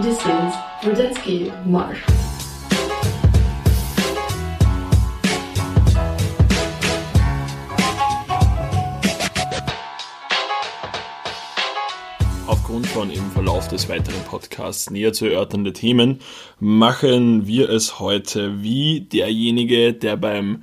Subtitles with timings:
[0.00, 0.18] Is
[0.82, 1.98] Rudetsky Marsch.
[12.46, 16.20] Aufgrund von im Verlauf des weiteren Podcasts näher zu erörternde Themen
[16.60, 20.62] machen wir es heute wie derjenige, der beim,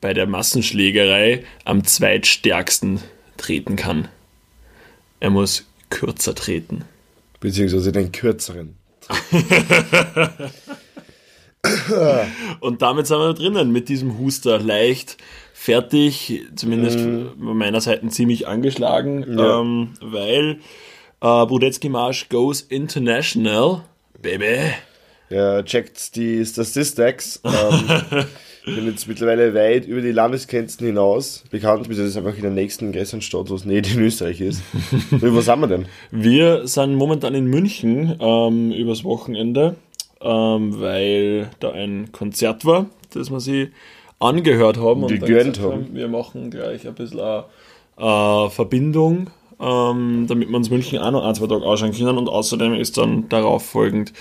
[0.00, 2.98] bei der Massenschlägerei am zweitstärksten
[3.36, 4.08] treten kann.
[5.20, 6.84] Er muss kürzer treten.
[7.44, 8.76] Beziehungsweise den kürzeren.
[12.60, 15.18] Und damit sind wir drinnen mit diesem Huster leicht
[15.52, 19.60] fertig, zumindest von meiner Seite ziemlich angeschlagen, Ja.
[19.60, 20.52] ähm, weil
[21.20, 23.82] äh, Brudetzky Marsch goes international,
[24.22, 24.72] baby.
[25.28, 27.40] Ja, checkt die Statistics.
[27.44, 28.24] Ähm,
[28.66, 32.50] ich bin jetzt mittlerweile weit über die Landesgrenzen hinaus bekannt, bis es einfach in der
[32.50, 34.62] nächsten größeren Stadt, was nicht in Österreich ist.
[35.10, 35.86] Und wo sind wir denn?
[36.10, 39.76] Wir sind momentan in München ähm, übers Wochenende,
[40.22, 43.68] ähm, weil da ein Konzert war, das wir sie
[44.18, 45.02] angehört haben.
[45.02, 45.88] dann Gegönnt haben.
[45.92, 47.44] Wir machen gleich ein bisschen eine,
[47.98, 49.28] äh, Verbindung,
[49.60, 52.16] ähm, damit wir uns München auch noch ein, zwei Tage anschauen können.
[52.16, 54.14] Und außerdem ist dann darauf folgend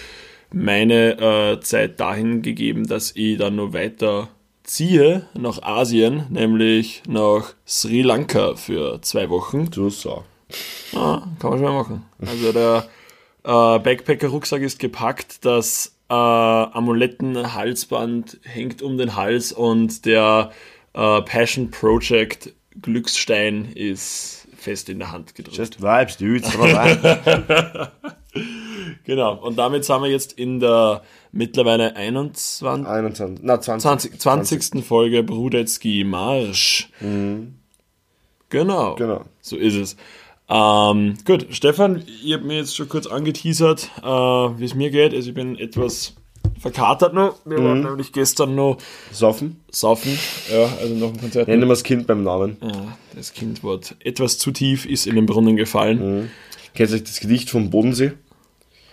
[0.54, 4.30] meine äh, Zeit dahin gegeben, dass ich dann noch weiter
[4.64, 9.70] ziehe nach Asien, nämlich nach Sri Lanka für zwei Wochen.
[9.70, 10.24] Du so.
[10.96, 12.06] Ah, kann man schon mal machen.
[12.22, 12.88] Also der
[13.44, 20.52] äh, Backpacker-Rucksack ist gepackt, das äh, Amuletten-Halsband hängt um den Hals und der
[20.94, 25.58] äh, Passion Project Glücksstein ist fest in der Hand gedrückt.
[25.58, 26.54] Just vibes, dudes.
[29.06, 34.20] Genau, und damit sind wir jetzt in der mittlerweile 21, 21, na 20.
[34.20, 34.86] 20, 20.
[34.86, 36.90] Folge Brudetzky Marsch.
[38.50, 38.96] Genau.
[38.96, 39.26] Genau.
[39.42, 39.98] So ist es.
[40.50, 45.14] Ähm, gut, Stefan, ihr habt mir jetzt schon kurz angeteasert, äh, wie es mir geht.
[45.14, 46.14] Also ich bin etwas
[46.60, 47.38] verkatert noch.
[47.46, 48.78] Wir waren nämlich gestern noch
[49.12, 49.62] Saufen.
[49.72, 50.18] saufen.
[50.52, 51.48] Ja, also noch ein Konzert.
[51.48, 52.58] Nennen wir das Kind beim Namen.
[52.62, 56.30] Ja, das Kind wurde etwas zu tief, ist in den Brunnen gefallen.
[56.76, 58.14] Kennt ihr das Gedicht vom Bodensee?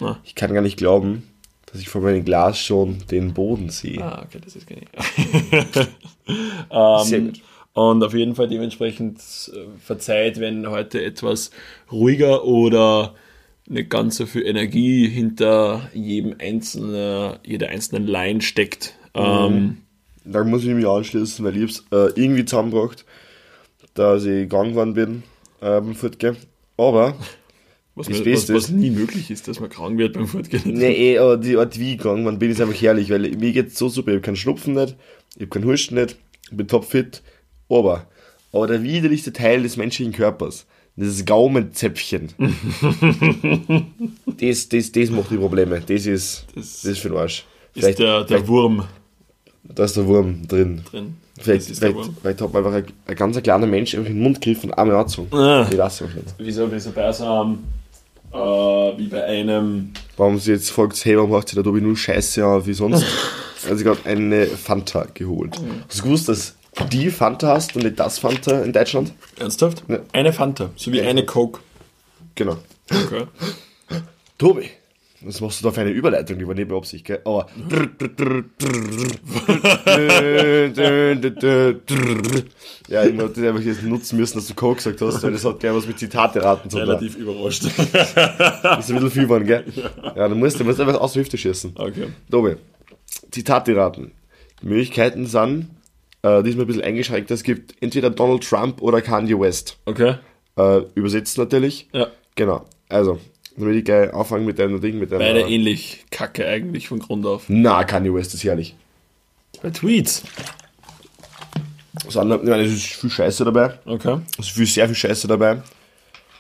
[0.01, 0.19] Na.
[0.25, 1.29] Ich kann gar nicht glauben,
[1.67, 4.03] dass ich vor meinem Glas schon den Boden sehe.
[4.03, 4.89] Ah, okay, das ist genial.
[6.71, 7.41] Ähm, Sehr gut.
[7.73, 11.51] Und auf jeden Fall dementsprechend äh, verzeiht, wenn heute etwas
[11.91, 13.15] ruhiger oder
[13.67, 18.95] nicht ganz so viel Energie hinter jedem einzelnen, jeder einzelnen Line steckt.
[19.15, 19.79] Ähm,
[20.25, 23.05] Da muss ich mich anschließen, weil ich es äh, irgendwie zusammengebracht,
[23.95, 25.23] dass ich gegangen geworden bin
[25.61, 26.37] äh, beim.
[26.77, 27.15] Aber,
[28.01, 30.63] was, Das mir, Beste was, was nie möglich ist, dass man krank wird beim Fortgehen.
[30.75, 33.79] nee, eh, aber die Art wie gegangen geworden bin, ist einfach herrlich, weil mir geht's
[33.79, 34.11] so super.
[34.11, 34.97] Ich hab keinen Schnupfen nicht,
[35.37, 36.17] ich hab keinen Husten nicht,
[36.51, 37.23] ich bin topfit.
[37.69, 38.07] Aber,
[38.53, 40.67] aber der widerlichste Teil des menschlichen Körpers,
[40.97, 42.31] das Gaumenzäpfchen,
[44.41, 45.81] das, das, das macht die Probleme.
[45.87, 47.45] Das ist, Das das ist für den Arsch.
[47.75, 48.85] ist der, der Wurm
[49.63, 50.83] da ist der Wurm drin.
[50.91, 51.17] drin.
[51.39, 52.17] Vielleicht, vielleicht, Wurm.
[52.21, 54.79] vielleicht hat man einfach ein, ein ganz kleiner Mensch einfach in den Mund gegriffen und
[54.79, 55.33] einmal angezogen.
[55.35, 55.67] Ah.
[55.71, 56.35] Ich weiß es nicht.
[56.39, 57.59] Wieso, wieso bei so einem,
[58.33, 61.97] äh, wie bei einem Warum sie jetzt fragt, hey, warum macht sie da Tobi nur
[61.97, 63.05] Scheiße an wie sonst?
[63.65, 65.59] also ich gerade eine Fanta geholt.
[65.89, 66.57] Hast du gewusst, dass
[66.91, 69.13] die Fanta hast und nicht das Fanta in Deutschland?
[69.39, 69.83] Ernsthaft?
[69.89, 70.01] Ja.
[70.13, 71.61] Eine Fanta, so wie eine Coke.
[72.35, 72.57] Genau.
[72.91, 73.27] Okay.
[74.39, 74.71] Tobi,
[75.23, 76.39] was machst du da für eine Überleitung?
[76.39, 77.21] Die war nicht mit Absicht, gell?
[77.25, 77.47] Aber.
[82.89, 85.61] ja, ich wollte einfach jetzt nutzen müssen, dass du Coke gesagt hast, weil das hat
[85.61, 86.89] gleich was mit Zitate raten zu tun.
[86.89, 87.65] Relativ überrascht.
[87.65, 89.65] Ist ein bisschen viel waren, gell?
[90.17, 91.73] Ja, du musst, du musst einfach aus der Hüfte schießen.
[91.75, 92.09] Okay.
[92.31, 92.57] Tobi,
[93.31, 94.13] Zitate raten.
[94.63, 95.69] Die Möglichkeiten sind
[96.23, 97.31] äh, diesmal ein bisschen eingeschränkt.
[97.31, 99.77] Es gibt entweder Donald Trump oder Kanye West.
[99.85, 100.15] Okay.
[100.57, 101.89] Äh, übersetzt natürlich.
[101.93, 102.09] Ja.
[102.37, 102.65] Genau.
[102.89, 103.19] Also,
[103.57, 105.21] dann will ich gleich anfangen mit deinem Ding, mit deinem.
[105.21, 107.45] Beide ähnlich kacke eigentlich von Grund auf.
[107.49, 108.75] Na, Kanye West ist herrlich.
[109.63, 110.23] Bei Tweets.
[112.05, 113.79] Das andere, ich meine, es ist viel Scheiße dabei.
[113.85, 114.19] Okay.
[114.39, 115.63] Es ist viel, sehr viel Scheiße dabei.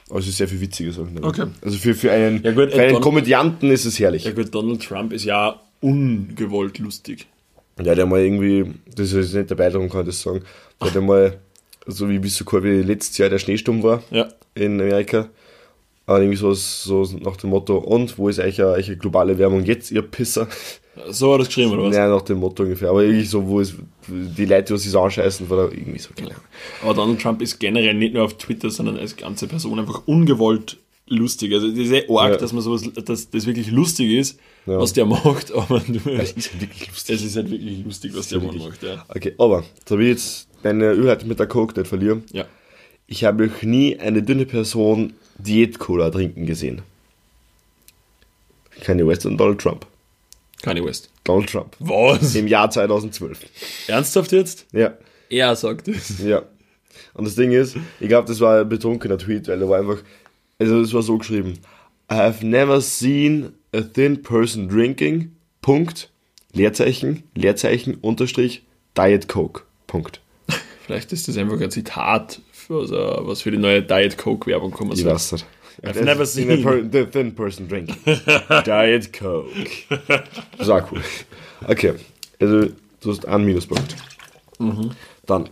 [0.08, 1.28] Aber es ist sehr viel witzige Sachen dabei.
[1.28, 1.46] Okay.
[1.62, 4.24] Also für, für einen, Ja gut, für einen Don- Komödianten ist es herrlich.
[4.24, 7.26] Ja gut, Donald Trump ist ja ungewollt lustig.
[7.82, 10.42] Ja, der mal irgendwie, das ist nicht der Beitrag, kann ich das sagen,
[10.80, 11.38] der hat mal,
[11.86, 14.28] so wie bis so cool wie letztes Jahr der Schneesturm war Ja.
[14.54, 15.28] in Amerika,
[16.10, 19.90] äh, irgendwie so, so nach dem Motto, und wo ist eigentlich eine, globale Wärmung jetzt,
[19.90, 20.48] ihr Pisser?
[21.08, 21.96] So hat er geschrieben, oder was?
[21.96, 23.74] Ja, nach dem Motto ungefähr, aber irgendwie so, wo ist
[24.08, 26.42] die Leute, die sich so anscheißen, oder irgendwie so, keine Ahnung.
[26.82, 30.78] Aber Donald Trump ist generell nicht nur auf Twitter, sondern als ganze Person einfach ungewollt
[31.06, 31.52] lustig.
[31.54, 32.36] Also das ist sehr arg, Ja.
[32.36, 34.78] dass man sowas, dass das wirklich lustig ist, Ja.
[34.78, 37.14] was der macht, aber du, Das ist halt wirklich lustig.
[37.16, 39.04] es ist halt wirklich lustig, was der Mann macht, ja.
[39.08, 42.24] Okay, aber, da will ich jetzt meine Überleitung mit der Coke nicht verlieren.
[42.32, 42.44] Ja.
[43.06, 46.82] Ich habe noch nie eine dünne Person Diät-Cola trinken gesehen.
[48.82, 49.86] Kanye West und Donald Trump.
[50.62, 51.10] Kanye West.
[51.24, 51.76] Donald Trump.
[51.78, 52.34] Was?
[52.34, 53.40] Im Jahr 2012.
[53.88, 54.66] Ernsthaft jetzt?
[54.72, 54.94] Ja,
[55.28, 56.18] Er sagt es.
[56.22, 56.42] ja.
[57.14, 59.98] Und das Ding ist, ich glaube, das war ein betrunkener Tweet, weil er war einfach,
[60.58, 61.54] also es war so geschrieben,
[62.10, 66.10] I have never seen a thin person drinking, Punkt,
[66.52, 68.62] Leerzeichen, Leerzeichen, Unterstrich,
[68.96, 70.20] Diet Coke, Punkt.
[70.86, 72.40] Vielleicht ist das einfach ein Zitat,
[72.70, 75.12] für, also, was für die neue Diet Coke Werbung kommen Ich soll.
[75.12, 75.46] weiß nicht.
[75.82, 77.96] I've never seen- a per, the thin person drinking.
[78.66, 79.48] Diet Coke.
[80.58, 81.00] Das war cool.
[81.66, 81.94] Okay,
[82.38, 82.66] also
[83.00, 83.96] du hast einen Minuspunkt.
[84.58, 84.90] Mhm.
[85.26, 85.48] Dann,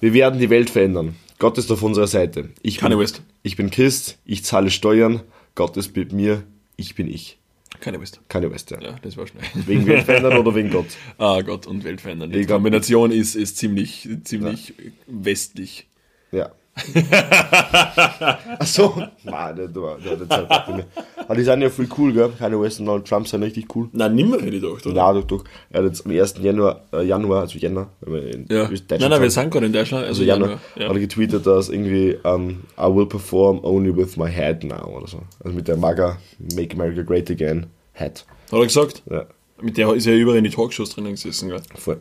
[0.00, 1.14] wir werden die Welt verändern.
[1.38, 2.50] Gott ist auf unserer Seite.
[2.62, 3.22] Ich Kanye bin, West.
[3.42, 5.20] Ich bin Christ, ich zahle Steuern,
[5.54, 6.42] Gott ist mit mir,
[6.76, 7.38] ich bin ich.
[7.80, 8.20] Kanye West.
[8.28, 8.80] Kanye West, ja.
[8.80, 9.44] Ja, das war schnell.
[9.66, 10.86] Wegen Welt verändern oder wegen Gott?
[11.18, 12.32] Ah, Gott und Welt verändern.
[12.32, 14.74] Die Ich Kombination ist, ist ziemlich, ziemlich
[15.06, 15.86] westlich.
[16.32, 16.50] Ja.
[18.60, 19.02] Achso.
[19.24, 20.86] Mann, der, der, der, Zeit bei mir.
[21.16, 22.30] Aber die sind ja voll cool, gell?
[22.38, 23.88] Kanye West und Donald Trump sind richtig cool.
[23.92, 24.94] Nein, nimmer hätte ich gedacht, oder?
[24.94, 25.44] Ja, doch, doch.
[25.70, 26.34] Er hat jetzt am 1.
[26.40, 28.66] Januar, äh, Januar also Jänner, wenn wir in Ja.
[28.68, 30.04] Deutschland Nein, nein, wir sagen, sind gerade in Deutschland.
[30.06, 30.88] also Also, Januar, Januar.
[30.90, 35.06] hat er getweetet, dass irgendwie, um, I will perform only with my head now oder
[35.08, 35.22] so.
[35.42, 36.18] Also mit der MAGA,
[36.54, 38.24] Make America Great Again, Head.
[38.52, 39.02] Hat er gesagt?
[39.10, 39.26] Ja,
[39.60, 41.60] Mit der ist er überall in die Talkshows drinnen gesessen, gell?
[41.74, 42.00] voll.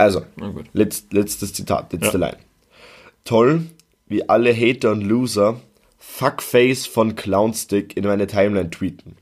[0.00, 0.22] Also,
[0.74, 2.26] letzt, letztes Zitat, letzte Ja.
[2.26, 2.36] Line.
[3.28, 3.66] Toll,
[4.06, 5.60] wie alle Hater und Loser
[5.98, 9.16] Fuckface von Clownstick in meine Timeline tweeten.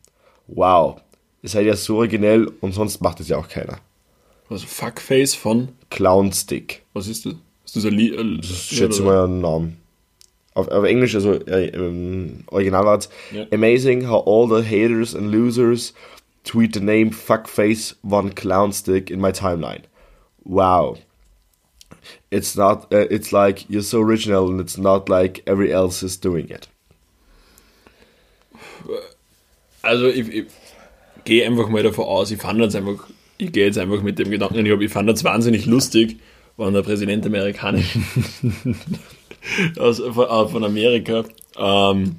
[0.47, 1.00] Wow,
[1.43, 3.81] ihr seid ja so originell und sonst macht es ja auch keiner.
[4.49, 6.85] Also Fuckface von, Clownstick.
[6.93, 7.35] was ist das?
[7.64, 8.14] Ist das ein Lied?
[8.14, 9.76] Äh, Ich schätze mal einen Namen.
[10.55, 13.09] Auf, auf Englisch, also äh, im Originalwort.
[13.32, 13.47] Ja.
[13.50, 15.94] Amazing how all the haters and losers
[16.44, 19.82] tweet the name Fuckface Von Clownstick in my timeline.
[20.44, 20.99] Wow.
[22.31, 26.19] It's not, uh, it's like you're so original and it's not like every else is
[26.21, 26.69] doing it.
[29.83, 30.47] Also ich, ich
[31.25, 34.31] gehe einfach mal davon aus, ich fand das einfach, ich gehe jetzt einfach mit dem
[34.31, 36.19] Gedanken, ich, ich fand das wahnsinnig lustig,
[36.56, 38.05] wenn der Präsident amerikanischen
[39.79, 41.25] aus, äh, von Amerika
[41.56, 42.17] ähm,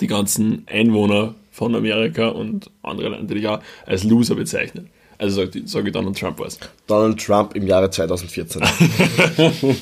[0.00, 4.86] die ganzen Einwohner von Amerika und andere Länder natürlich auch als Loser bezeichnet.
[5.22, 6.58] Also sage sag ich Donald Trump was.
[6.88, 8.60] Donald Trump im Jahre 2014.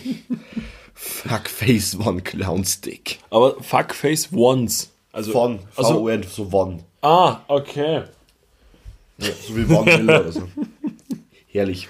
[0.95, 3.21] Fuckface Von Clownstick.
[3.31, 4.91] Aber Fuckface once.
[5.13, 6.85] Also, Von, also, V-O-N, so Von.
[7.01, 8.03] ah, okay.
[9.17, 10.47] Ja, so wie Von Miller oder so.
[11.49, 11.89] Herrlich.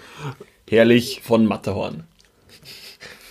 [0.69, 1.20] Herrlich.
[1.25, 2.05] Von Matterhorn.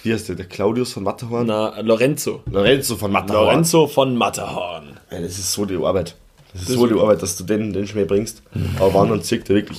[0.03, 0.35] Wie heißt der?
[0.35, 1.47] Der Claudius von Matterhorn?
[1.47, 2.43] Na, Lorenzo.
[2.51, 3.45] Lorenzo von Matterhorn.
[3.45, 4.99] Lorenzo von Matterhorn.
[5.11, 6.15] Ja, das ist so die Arbeit.
[6.53, 8.41] Das ist so die Arbeit, dass du den, den Schmäh bringst.
[8.77, 9.77] Aber wann dann zirkt er wirklich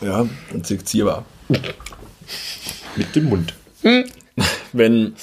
[0.00, 1.24] Ja, dann zieht sie aber.
[2.96, 3.54] mit dem Mund.
[4.72, 5.14] Wenn,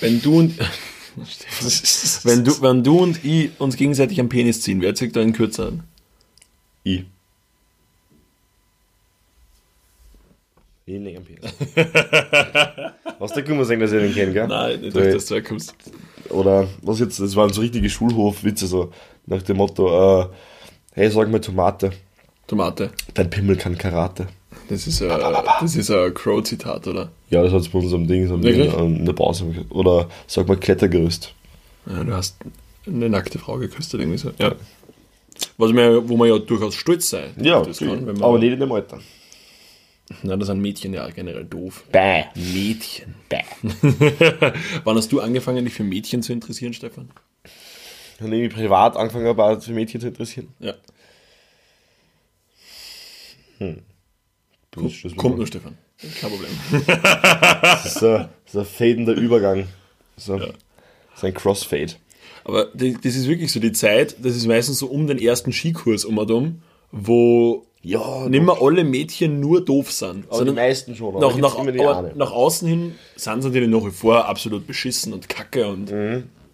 [0.00, 0.58] wenn du und
[2.24, 5.32] wenn du, wenn du und ich uns gegenseitig am Penis ziehen, wer zieht da einen
[5.32, 5.84] kürzeren?
[6.84, 7.06] I.
[10.86, 11.52] Ich nicht am Penis.
[13.18, 14.48] Was der Kummer sagen, dass ihr den kennt, gell?
[14.48, 15.74] Nein, nicht So, durch das du kommst.
[16.34, 18.90] Oder was jetzt, das waren so richtige Schulhofwitze, so
[19.26, 20.26] nach dem Motto, äh,
[20.92, 21.92] hey, sag mal Tomate,
[22.46, 22.90] Tomate.
[23.14, 24.26] dein Pimmel kann Karate.
[24.68, 27.10] Das ist, äh, das ist ein Crow-Zitat, oder?
[27.30, 29.46] Ja, das hat es bei unserem Ding so in, der Pause.
[29.70, 31.34] Oder sag mal Klettergerüst.
[31.86, 32.36] Ja, du hast
[32.86, 34.30] eine nackte Frau geküsst, oder irgendwie so.
[34.38, 34.52] Ja.
[35.58, 39.00] Was man, wo man ja durchaus stolz sein Ja, kann, aber nicht in dem Alter.
[40.22, 41.84] Na, das sind Mädchen ja generell doof.
[41.90, 42.24] Bäh.
[42.34, 43.14] Mädchen.
[43.28, 43.42] Bäh.
[44.84, 47.10] Wann hast du angefangen, dich für Mädchen zu interessieren, Stefan?
[48.20, 50.48] Und irgendwie privat angefangen habe, auch für Mädchen zu interessieren.
[50.60, 50.74] Ja.
[54.70, 55.78] Das ist, Kommt nur, Stefan.
[56.20, 56.50] Kein Problem.
[57.62, 59.68] das ist, ein, das ist ein fadender Übergang.
[60.16, 60.48] So, Das
[61.16, 61.94] ist ein Crossfade.
[62.44, 66.04] Aber das ist wirklich so die Zeit, das ist meistens so um den ersten Skikurs
[66.04, 70.24] um und um, wo Ja, nicht mehr alle Mädchen nur doof sind.
[70.30, 71.14] aber die meisten schon.
[71.20, 75.28] nach, nach, aber nach außen hin sind sie natürlich nach wie vor absolut beschissen und
[75.28, 75.90] kacke und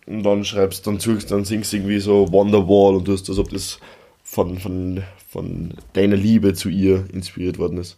[0.07, 3.49] Und dann schreibst, dann suchst, dann singst du irgendwie so Wonderwall und tust, als ob
[3.51, 3.79] das
[4.25, 7.97] von, von, von deiner Liebe zu ihr inspiriert worden ist.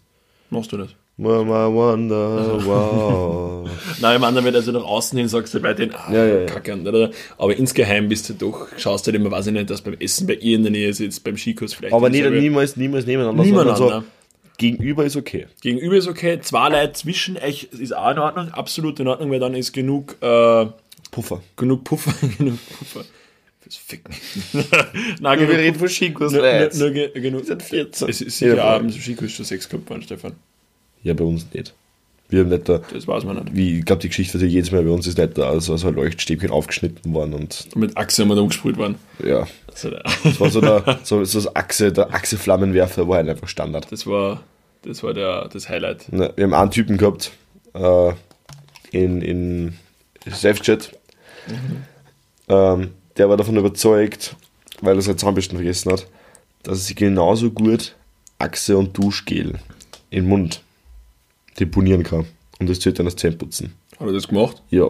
[0.51, 0.91] machst du das.
[1.19, 3.71] Mama Wonderwall.
[4.01, 6.41] Nein, im anderen wird also nach außen hin sagst du bei denen, ah, Ja, ja,
[6.41, 6.47] ja.
[6.47, 7.11] kacke und da, da.
[7.39, 10.27] aber insgeheim bist du doch, schaust du halt immer, weiß ich nicht, dass beim Essen
[10.27, 11.95] bei ihr in der Nähe sitzt, beim Skikurs vielleicht.
[11.95, 13.45] aber nicht, niemals, niemals nebeneinander.
[13.77, 14.05] Sondern So,
[14.59, 15.47] gegenüber ist okay.
[15.61, 19.41] Gegenüber ist okay, zwei Leute zwischen euch ist auch in Ordnung, absolut in Ordnung, weil
[19.41, 20.67] dann ist genug, äh,
[21.11, 21.43] Puffer.
[21.57, 23.05] genug Puffer, genug Puffer
[23.61, 24.15] fürs Ficken.
[25.21, 27.45] Nein, Wir genug reden von Skikurs, nur, nur, nur, ge- genug.
[27.45, 28.09] sind 14.
[28.09, 30.33] Es ist Ja, sicher abends Skikurs schon Sex gehabt worden, Stefan.
[31.03, 31.75] Ja, bei uns nicht.
[32.29, 33.55] Wir haben nicht da, Das weiß man nicht.
[33.55, 35.89] wie, ich glaube, die Geschichte ja jedes Mal bei uns ist nicht da, also so
[35.89, 38.95] ein Leuchtstäbchen aufgeschnitten worden und Mit Achse haben wir da umgesprüht worden.
[39.23, 39.47] ja.
[39.69, 43.91] Also, Das war so der, so, so das Achse, der Achse-Flammenwerfer war halt einfach Standard.
[43.93, 44.43] das war,
[44.83, 46.11] das, war der, das Highlight.
[46.13, 47.33] Ne, Wir haben einen Typen gehabt,
[47.75, 48.13] äh,
[48.93, 49.75] in, in
[50.27, 50.93] Selfchat,
[52.49, 54.37] ähm, der war davon überzeugt,
[54.81, 56.07] weil er seine Zahnbürsten vergessen hat,
[56.63, 57.95] dass er sich genauso gut
[58.39, 59.59] Achse und Duschgel
[60.11, 60.63] im Mund
[61.59, 62.27] deponieren kann.
[62.59, 63.73] Und das zählt dann als Zähneputzen.
[63.99, 64.63] Hat er das gemacht?
[64.71, 64.89] Ja.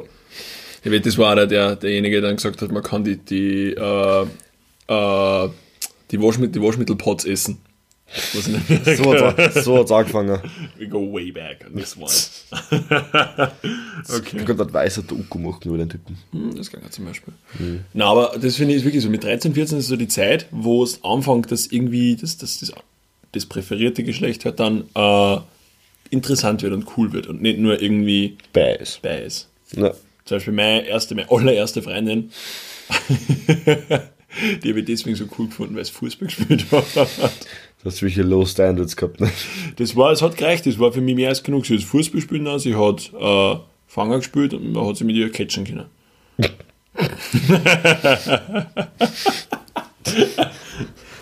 [0.84, 3.72] Ich weiß, das war einer, der, derjenige, der dann gesagt hat, man kann die, die,
[3.72, 4.22] äh,
[4.88, 5.48] äh,
[6.10, 7.58] die, Waschmittel, die Waschmittelpots essen.
[8.34, 8.44] Was
[8.96, 10.38] So hat es so hat's angefangen.
[10.78, 12.10] We go way back on this one.
[14.06, 14.44] Ich okay.
[14.44, 16.18] könnte ein weißer Doku machen über den Typen.
[16.56, 17.32] Das kann ja zum Beispiel.
[17.94, 19.08] Na, aber das finde ich wirklich so.
[19.08, 22.72] Mit 13, 14 ist so die Zeit, wo es anfängt, dass irgendwie das, das, das,
[23.30, 25.38] das präferierte Geschlecht halt dann äh,
[26.12, 29.00] interessant wird und cool wird und nicht nur irgendwie bei ist.
[29.74, 29.94] Ne.
[30.24, 32.30] Zum Beispiel meine erste, meine allererste Freundin,
[34.62, 36.84] die habe ich deswegen so cool gefunden, weil es Fußball gespielt hat.
[36.94, 39.20] Du hast welche Low Standards gehabt.
[39.20, 39.30] Ne?
[39.76, 41.66] Das war, es hat gereicht, das war für mich mehr als genug.
[41.66, 43.56] Sie hat Fußball spielen lassen, sie hat äh,
[43.88, 45.86] Fanger gespielt und man hat sie mit ihr catchen können.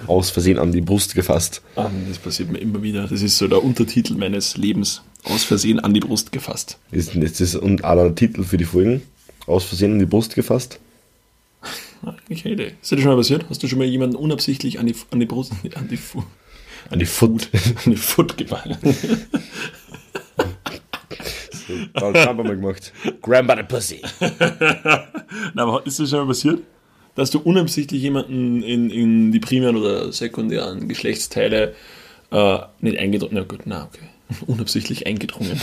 [0.06, 1.62] Aus Versehen an die Brust gefasst.
[1.76, 3.06] Ah, Das passiert mir immer wieder.
[3.06, 5.02] Das ist so der Untertitel meines Lebens.
[5.24, 6.78] Aus Versehen an die Brust gefasst.
[6.90, 9.02] Ist, das ist und auch der Titel für die Folgen.
[9.46, 10.78] Aus Versehen an die Brust gefasst.
[12.02, 12.72] Ah, eine Idee.
[12.80, 13.44] Ist dir das schon mal passiert?
[13.50, 16.22] Hast du schon mal jemanden unabsichtlich an die, an die Brust, an die, Fu,
[16.88, 17.48] An die Foot.
[17.84, 18.78] an die Foot gefangen?
[21.94, 22.92] Dann haben wir mal gemacht.
[23.22, 24.00] By the pussy.
[25.54, 26.60] Na, aber ist das schon mal passiert?
[27.20, 31.74] Dass du unabsichtlich jemanden in, in die primären oder sekundären Geschlechtsteile
[32.32, 34.08] äh, nicht eingedrungen Na gut, na okay.
[34.46, 35.60] Unabsichtlich eingedrungen.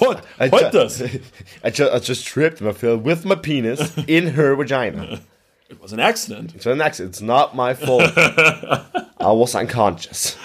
[0.00, 1.00] Heute, ju- das.
[1.64, 5.20] I, ju I just tripped myself with my penis in her vagina.
[5.68, 6.60] It was an accident.
[6.60, 8.10] So next, it's not my fault.
[8.16, 10.36] I was unconscious.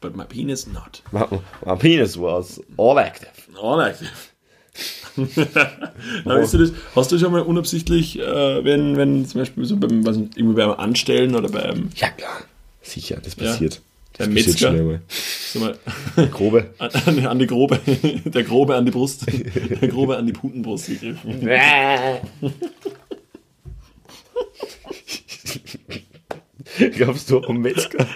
[0.00, 1.00] But my penis not.
[1.10, 1.26] My,
[1.66, 3.48] my penis was all active.
[3.60, 4.12] Unactive.
[4.12, 4.33] Na,
[6.24, 10.04] weißt du das, hast du schon mal unabsichtlich, äh, wenn, wenn zum Beispiel so beim,
[10.06, 12.40] was, irgendwie beim Anstellen oder beim, Ja, klar.
[12.82, 13.44] Sicher, das Ja.
[13.44, 13.80] passiert.
[14.16, 14.70] Das Beim passiert Metzger?
[14.70, 14.84] schnell
[15.54, 15.74] mal.
[16.16, 16.70] mal, Grobe.
[16.78, 17.80] an, an, an die Grobe,
[18.24, 21.48] der Grobe an die Brust, der Grobe an die Putenbrust gegriffen.
[26.96, 28.06] Glaubst du, am Metzger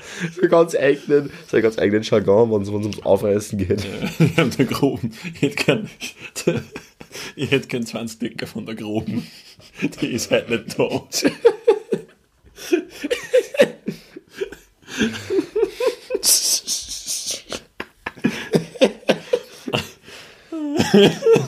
[0.40, 3.86] so ganz eigenen, so ganz eigenen Jargon, wenn es ums Aufreißen geht?
[4.36, 5.90] Hab der Groben, ich hätte gern,
[7.36, 9.26] ich hätte gern 20 Dicker von der Groben.
[10.00, 11.06] Die ist halt nicht da.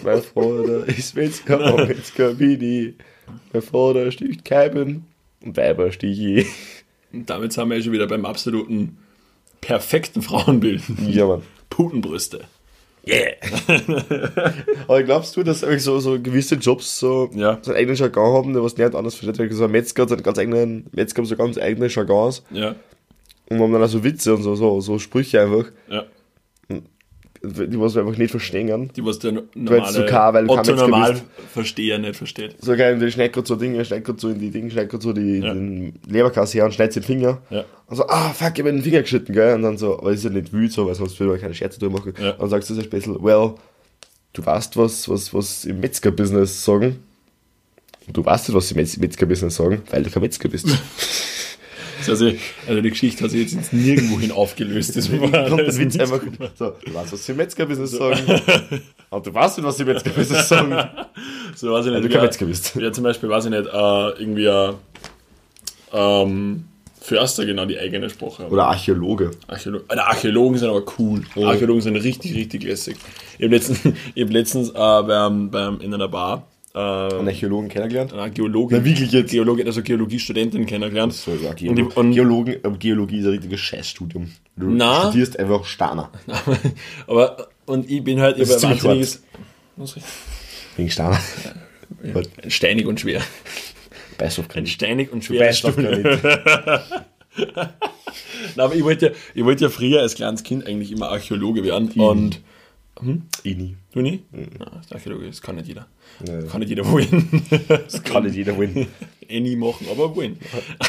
[0.05, 2.95] Mein Vater ist Metzger, am Metzger bin ich.
[3.53, 5.07] Mein Vater sticht Keiben
[5.43, 6.47] und Weiber stich ich.
[7.13, 8.99] Und damit sind wir ja schon wieder beim absoluten
[9.61, 10.83] perfekten Frauenbild.
[11.09, 11.43] Ja, Mann.
[11.69, 12.47] Putenbrüste.
[13.07, 13.33] Yeah.
[14.89, 17.59] Aber glaubst du, dass irgendwie so, so gewisse Jobs so, Ja.
[17.63, 19.39] so einen eigenen Jargon haben, der was nicht anders versteht?
[19.39, 22.43] Weil So ein Metzger hat so einen ganz eigenen, Metzger haben so ganz eigene Jargons
[22.51, 22.75] Ja,
[23.49, 26.05] und haben dann auch so Witze und so, so, so Sprüche einfach, ja.
[27.43, 28.91] Die was wir einfach nicht verstehen kann.
[28.95, 31.21] Die, was der normale so kein, weil Otto normal.
[31.53, 32.57] Versteher nicht versteht.
[32.61, 35.03] So geil, der schneidet gerade so Dinge, schneidet gerade so in die Dinge, schneidet gerade
[35.03, 35.55] so die, Ja.
[35.55, 37.41] den Leberkasse her und schneidet den Finger.
[37.49, 37.65] Ja.
[37.87, 39.55] Und so, ah, fuck, ich hab den Finger geschnitten, gell?
[39.55, 41.79] Und dann so, aber ist ja nicht wütend, so, weil sonst würde man keine Scherze
[41.81, 42.15] drüber machen.
[42.21, 42.33] Ja.
[42.33, 43.55] Und dann sagst du so ein bisschen, well,
[44.35, 47.03] du weißt was, was, was im Metzger-Business sagen.
[48.07, 50.67] Und du weißt nicht, was im Metz Metzger-Business sagen, weil du kein Metzger bist.
[52.09, 52.33] Also,
[52.67, 54.97] also die Geschichte hat sich jetzt nirgendwo hin aufgelöst.
[54.97, 56.21] Das Und der Witz einfach,
[56.59, 58.19] so, du weißt, was sie im Metzger-Business sagen.
[59.11, 60.77] Und du weißt nicht, was sie im Metzger-Business sagen,
[61.55, 62.05] So weiß ich nicht.
[62.05, 62.75] du kein Metzger bist.
[62.77, 64.75] Ja, zum Beispiel, weiß ich nicht, äh, irgendwie ein
[65.93, 66.65] ähm,
[67.01, 68.53] Förster genau die eigene Sprache haben.
[68.53, 69.31] Oder Archäologe.
[69.49, 71.23] Archäolo Alter, Archäologen sind aber cool.
[71.35, 72.97] Archäologen sind richtig, richtig lässig.
[73.39, 73.81] Ich habe letztens,
[74.15, 78.13] ich hab letztens äh, beim, beim, in einer Bar äh, Einen Archäologen kennengelernt.
[78.13, 79.33] eine Geologin, Na, wirklich jetzt?
[79.33, 81.15] Geologin, also Geologiestudentin kennengelernt.
[81.15, 84.31] So, ja, und, Geolo die, und, Geologen, äh, Geologie ist ein richtiges Scheißstudium.
[84.57, 85.09] Du Na?
[85.09, 86.13] studierst einfach Steiner.
[87.09, 89.25] aber, und ich bin halt über wahnsinniges.
[90.77, 91.19] Wegen Steiner.
[92.15, 92.29] das?
[92.53, 93.21] Steinig und schwer.
[94.17, 95.41] Beißt auf keinen Steinig und schwer.
[95.41, 95.77] Beißt auf
[98.57, 101.65] Na, aber ich wollte ja, ich wollte ja früher als kleines Kind eigentlich immer Archäologe
[101.65, 101.91] werden.
[101.93, 102.41] Und
[103.43, 103.77] Ini.
[103.93, 104.23] du nie?
[104.59, 105.87] Na, das Archäologe, das kann nicht jeder.
[106.27, 106.43] Ja.
[106.43, 107.43] Kann nicht jeder wollen.
[107.69, 108.87] Das Kann nicht jeder win.
[109.29, 110.39] nie machen, aber wollen.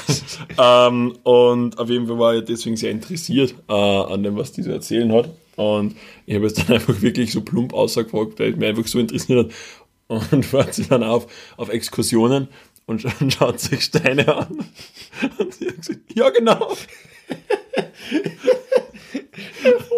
[0.57, 4.63] ähm, und auf jeden Fall war ich deswegen sehr interessiert äh, an dem, was die
[4.63, 5.29] so erzählen hat.
[5.55, 8.99] Und ich habe es dann einfach wirklich so plump ausgefragt, weil es mich einfach so
[8.99, 9.53] interessiert hat.
[10.31, 12.49] Und fährt sie dann auf, auf Exkursionen
[12.85, 14.59] und scha- und schaut sich Steine an.
[15.37, 16.75] Und sie hat gesagt, ja genau.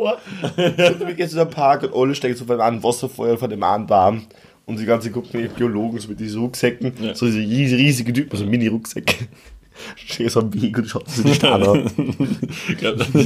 [0.04, 0.18] vor.
[0.56, 3.88] Wir gehen zu einem Park und alle steigen so von einem Wasserfeuer von dem einen
[3.88, 4.28] Baum.
[4.66, 7.16] Und die ganze Gruppe mit Biologen, so mit diesen Rucksäcken, Ja.
[7.16, 9.28] so diese riesige, riesige Typen, so Mini-Rucksäcke.
[9.96, 11.92] Stehen so am Weg und schauen sich die Steine an.
[12.78, 13.20] Glaub- so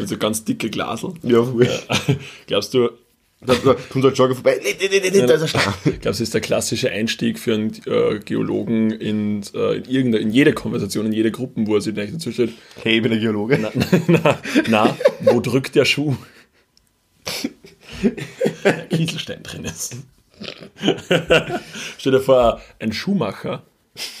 [0.00, 1.14] mit so ganz dicke Glasel.
[1.22, 1.68] Ja, voll.
[2.46, 2.90] Glaubst du,
[3.44, 4.60] Da, kommt so ein Jogger vorbei.
[4.62, 5.62] Nee, nee, nee, nee, da ist ein Stein.
[5.64, 10.18] glaubst du, das ist der klassische Einstieg für einen äh, Geologen in, äh, in, irgendeine,
[10.22, 12.52] in jede Konversation, in jede Gruppen, wo er sich nicht dazu stellt?
[12.82, 13.58] Hey, ich bin der Geologe.
[13.60, 13.72] Na,
[14.06, 14.38] na,
[14.68, 16.14] na, wo drückt der Schuh?
[18.90, 19.96] Kieselstein drin ist.
[21.98, 23.62] Stell dir vor, ein Schuhmacher,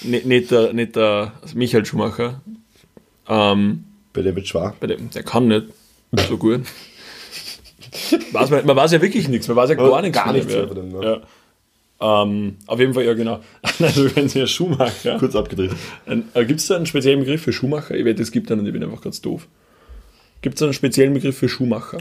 [0.02, 2.40] nicht, nicht, der, nicht der also Michael Schumacher,
[3.28, 4.74] ähm, Bei der wird schwer.
[4.80, 5.66] bei dem, der kann nicht
[6.28, 6.62] so gut.
[8.32, 10.52] Weiß man, man weiß ja wirklich nichts, man weiß ja gar Ja, nichts gar nichts
[10.52, 11.02] dem, von dem, ja.
[11.02, 11.20] ja.
[12.00, 13.40] Ähm, auf jeden Fall, ja genau.
[13.80, 15.18] Also wenn Sie ein Schuhmacher.
[15.18, 15.72] Kurz abgedreht.
[16.06, 17.94] Äh, Gibt es da einen speziellen Begriff für Schuhmacher?
[17.96, 19.48] Ich wette, es gibt einen und ich bin einfach ganz doof.
[20.42, 21.98] Gibt es da einen speziellen Begriff für Schuhmacher?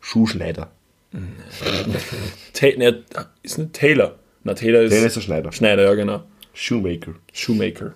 [0.00, 0.70] Schuhschneider.
[1.12, 3.04] Ne,
[3.42, 4.16] ist nicht Taylor.
[4.44, 5.52] Na, Taylor ist, Der ist der Schneider.
[5.52, 6.22] Schneider, ja genau.
[6.54, 7.14] Shoemaker.
[7.32, 7.94] Shoemaker.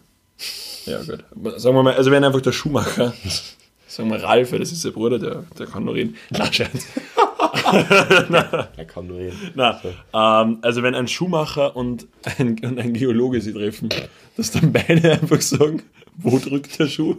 [0.84, 1.24] Ja, gut.
[1.60, 3.14] Sagen wir mal, also wenn einfach der Schuhmacher,
[3.88, 6.16] sagen wir Ralf, das ist der Bruder, der, der kann nur reden.
[6.30, 6.86] Na, Scherz.
[7.66, 9.36] Er kann nur reden.
[9.56, 9.80] Na,
[10.14, 12.06] ähm, also wenn ein Schuhmacher und
[12.38, 13.88] ein, und ein Geologe sich treffen,
[14.36, 15.82] dass dann beide einfach sagen,
[16.18, 17.16] wo drückt der Schuh?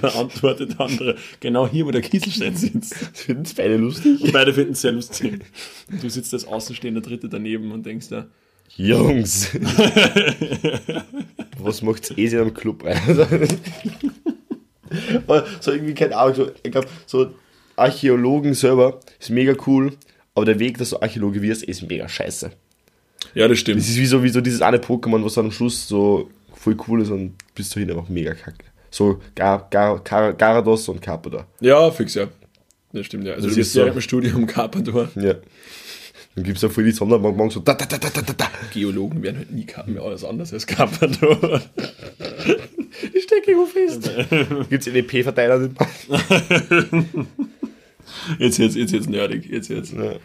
[0.00, 2.94] Dann antwortet der andere, genau hier, wo der Kieselstein sitzt.
[3.14, 4.20] Finden es beide lustig?
[4.20, 5.40] Und beide finden es sehr lustig.
[5.90, 8.26] Und du sitzt als außenstehender Dritte daneben und denkst da,
[8.76, 9.50] Jungs.
[11.58, 13.00] Was macht's eh in einem Club rein?
[15.26, 17.34] Aber so irgendwie, keine Ahnung, so, ich glaube, so
[17.76, 19.92] Archäologen selber ist mega cool,
[20.34, 22.50] aber der Weg, dass du Archäologe wirst, ist mega scheiße.
[23.34, 23.80] ja, das stimmt.
[23.80, 26.30] Das ist wie so, wie so dieses eine Pokémon, was dann am Schluss so
[26.62, 28.64] voll cool ist und bis dahin einfach mega kacke.
[28.90, 31.46] So Gar, Gar, Gar, Garados und Carpador.
[31.60, 32.28] Ja, fix, ja.
[32.92, 33.34] Das stimmt, ja.
[33.34, 35.08] Also Das du ist bist ja im Studium Carpador.
[35.16, 35.34] Ja.
[36.34, 38.50] Dann gibt's ja voll die Sonderbank, so da, da, da, da, da, da.
[38.72, 41.60] Geologen werden halt nie mehr alles anders als Carpador.
[43.14, 44.10] Ich stecke irgendwo fest.
[44.68, 45.88] Gibt's NEP-Verteiler nicht mehr?
[48.38, 49.46] Jetzt, jetzt, jetzt, jetzt nerdig.
[49.48, 49.94] Jetzt, jetzt.
[49.94, 50.16] Ja.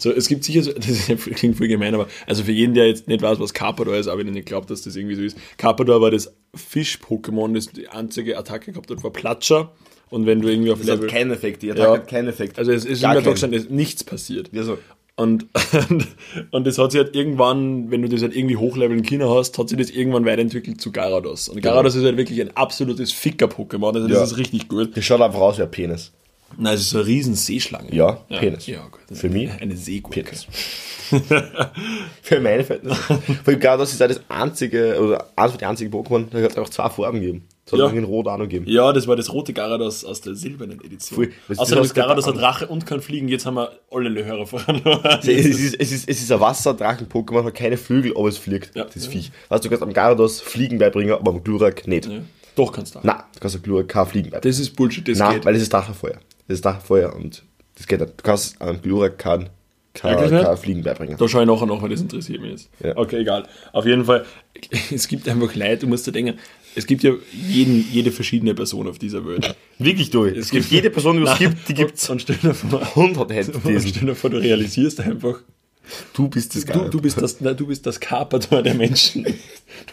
[0.00, 3.06] So, es gibt sicher, so, das klingt voll gemein, aber also für jeden, der jetzt
[3.08, 5.36] nicht weiß, was Carpador ist, aber ich nicht glaubt, dass das irgendwie so ist.
[5.58, 9.72] Carpador war das Fisch-Pokémon, das die einzige Attacke gehabt hat, war Platscher.
[10.08, 11.08] Und wenn du irgendwie auf Das hat Level.
[11.10, 11.74] keinen Effekt, die Ja.
[11.74, 12.58] Attacke hat keinen Effekt.
[12.58, 13.36] Also es ist Gar immer doch keinen.
[13.38, 14.50] schon ist nichts passiert.
[14.52, 14.76] Ja, so.
[15.16, 15.46] Und,
[15.90, 16.06] und,
[16.50, 19.56] und das hat sich halt irgendwann, wenn du das halt irgendwie hochleveln in China hast,
[19.58, 21.48] hat sich das irgendwann weiterentwickelt zu Garados.
[21.48, 23.94] Und Garados ist halt wirklich ein absolutes Ficker-Pokémon.
[23.94, 24.24] Also das Ja.
[24.24, 24.96] ist richtig gut.
[24.96, 26.12] Das schaut einfach aus wie ein Penis.
[26.58, 27.94] Nein, es ist so eine riesen Seeschlange.
[27.94, 28.66] Ja, Penis.
[28.66, 29.00] Ja, gut.
[29.16, 29.50] Für mich?
[29.60, 30.22] Eine Seegurke.
[30.22, 30.46] Penis.
[32.22, 32.98] Für meine Verhältnisse.
[33.44, 36.70] Weil Garados ist auch das einzige, oder eines der einzigen Pokémon, da hat es einfach
[36.70, 37.48] zwei Farben gegeben.
[37.66, 37.86] Es hat Ja.
[37.86, 37.92] ja.
[37.92, 38.66] in Rot auch noch gegeben.
[38.68, 41.16] Ja, das war das rote Garados aus der silbernen Edition.
[41.16, 41.32] Voll.
[41.48, 43.28] Das- Außerdem das Garados hast hat du Rache und kann fliegen.
[43.28, 45.18] Jetzt haben wir alle Hörer verloren.
[45.22, 48.74] Es ist, es ist, es ist ein Wasserdrachen-Pokémon, hat keine Flügel, aber es fliegt.
[48.76, 48.84] Ja.
[48.84, 49.30] Das Viech.
[49.48, 52.06] Weißt du, du kannst am Garados Fliegen beibringen, aber am Glurak nicht.
[52.06, 52.20] Ja.
[52.56, 53.00] Doch, kannst du.
[53.02, 54.52] Nein, du kannst am Glurak kein Fliegen beibringen.
[54.52, 55.44] Das ist Bullshit, das Nein, geht.
[55.44, 56.18] weil das ist Drachenfeuer.
[56.50, 57.44] Das ist Drachenfeuer und
[57.76, 58.14] das geht nicht.
[58.16, 59.50] Du kannst am Glurak nicht?
[59.94, 61.16] kein Fliegen beibringen.
[61.16, 62.70] Da schaue ich nachher nach, weil das interessiert mich jetzt.
[62.82, 62.96] Ja.
[62.96, 63.46] Okay, egal.
[63.72, 64.26] Auf jeden Fall,
[64.90, 66.40] es gibt einfach Leute, du musst dir denken,
[66.74, 69.54] es gibt ja jeden, jede verschiedene Person auf dieser Welt.
[69.78, 70.36] Wirklich durch.
[70.36, 73.52] Es gibt jede Person, die es gibt, die gibt Und stell dir vor, 100 Hände
[73.52, 75.38] und stell dir vor, du realisierst einfach,
[76.14, 76.90] Du bist das du, Geile.
[76.90, 79.24] du, bist das, nein, du bist das Carpador der Menschen.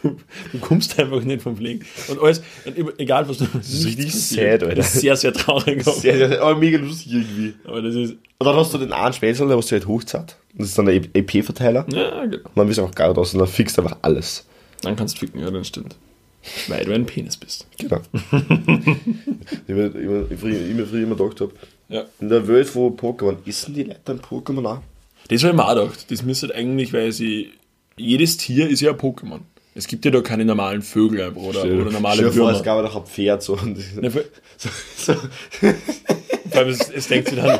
[0.01, 0.17] Du,
[0.51, 1.85] du kommst einfach nicht vom Fliegen.
[2.07, 2.41] Und alles,
[2.75, 3.45] immer- egal was du.
[3.53, 4.83] Das ist richtig sad, Alter.
[4.83, 5.83] Sehr, sehr traurig.
[5.83, 7.53] sehr, sehr, aber mega lustig irgendwie.
[7.63, 8.11] Aber das ist.
[8.39, 10.35] Und dann hast du den einen Spätzle, der was du halt hochzahlt.
[10.53, 11.85] Das ist dann der EP-Verteiler.
[11.91, 12.37] Ja, genau.
[12.43, 14.45] Und dann bist du einfach Garados und dann fixt einfach alles.
[14.81, 15.95] Dann kannst du ficken, ja, das stimmt.
[16.67, 17.65] Weil du ein Penis bist.
[17.79, 18.01] Genau.
[19.67, 21.51] ich ich mir früher immer gedacht habe,
[21.89, 22.05] Ja.
[22.19, 24.81] in der Welt von Pokémon, essen die Leute ein Pokémon auch?
[25.29, 26.11] Das habe ich mir auch gedacht.
[26.11, 27.51] Das müsste eigentlich, weil sie.
[27.97, 29.39] Jedes Tier ist ja ein Pokémon.
[29.73, 32.63] Es gibt ja da keine normalen Vögel einfach oder, oder Stell normale dir vor, es
[32.63, 33.53] gab doch ein Pferd so.
[33.53, 34.09] Und Ja,
[34.57, 35.13] so, so.
[35.13, 37.59] vor allem, es, es denkt sich dann,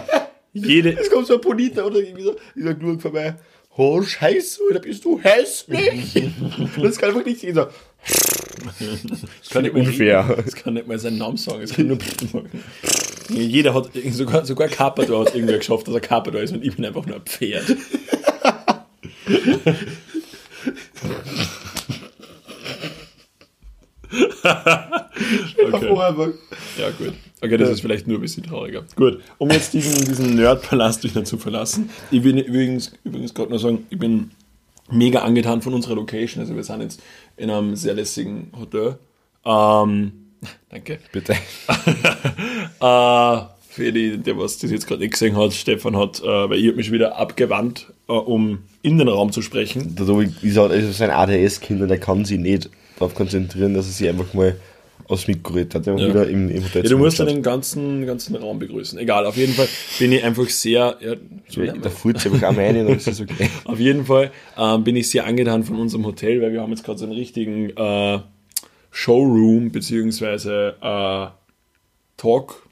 [0.54, 3.36] jede, Es kommt so ein Politer oder irgendwie so, dieser Glurk vorbei.
[3.76, 6.14] Oh, Scheiße, da bist du hässlich.
[6.82, 7.54] das kann einfach nicht sehen.
[7.54, 7.68] So.
[9.10, 10.38] Das kann nicht mal unfair.
[10.44, 11.62] Das kann nicht mal seinen Namen sagen.
[11.62, 11.98] Es kann nur.
[13.30, 16.86] Jeder hat, sogar, sogar Carpador hat irgendwie geschafft, dass er Carpador ist und ich bin
[16.86, 17.76] einfach nur ein Pferd.
[25.74, 26.34] Okay.
[26.80, 27.14] Ja, gut.
[27.42, 28.84] Okay, das ist vielleicht nur ein bisschen trauriger.
[28.96, 31.90] Gut, um jetzt diesen, diesen Nerdpalast wieder zu verlassen.
[32.12, 34.32] Ich will übrigens, übrigens gerade noch sagen, ich bin
[34.90, 36.42] mega angetan von unserer Location.
[36.42, 37.02] Also wir sind jetzt
[37.38, 38.98] in einem sehr lässigen Hotel.
[39.46, 40.12] Ähm,
[40.70, 41.00] danke.
[41.12, 41.36] Bitte.
[42.80, 43.38] Äh,
[43.70, 46.76] für die, der was das jetzt gerade nicht gesehen hat, Stefan hat, äh, weil ich
[46.76, 49.96] mich wieder abgewandt, äh, um in den Raum zu sprechen.
[49.96, 53.88] Der Tobi ist halt also sein ADS-Kind und er kann sich nicht darauf konzentrieren, dass
[53.88, 54.56] er sich einfach mal
[55.08, 55.76] aufs Mikro redet.
[55.76, 56.10] Hat er Ja.
[56.10, 57.38] wieder im, im Hotel Ja, du musst zugeschaut.
[57.38, 58.98] den ganzen, ganzen Raum begrüßen.
[59.00, 59.68] Egal, auf jeden Fall
[60.00, 61.16] bin ich einfach sehr, ja,
[61.48, 63.50] so Ja, Da furzt einfach auch mal rein und dann ist das okay.
[63.66, 66.84] Auf jeden Fall ähm, bin ich sehr angetan von unserem Hotel, weil wir haben jetzt
[66.84, 68.20] gerade so einen richtigen äh,
[68.92, 71.28] Showroom beziehungsweise äh,
[72.18, 72.68] Talk,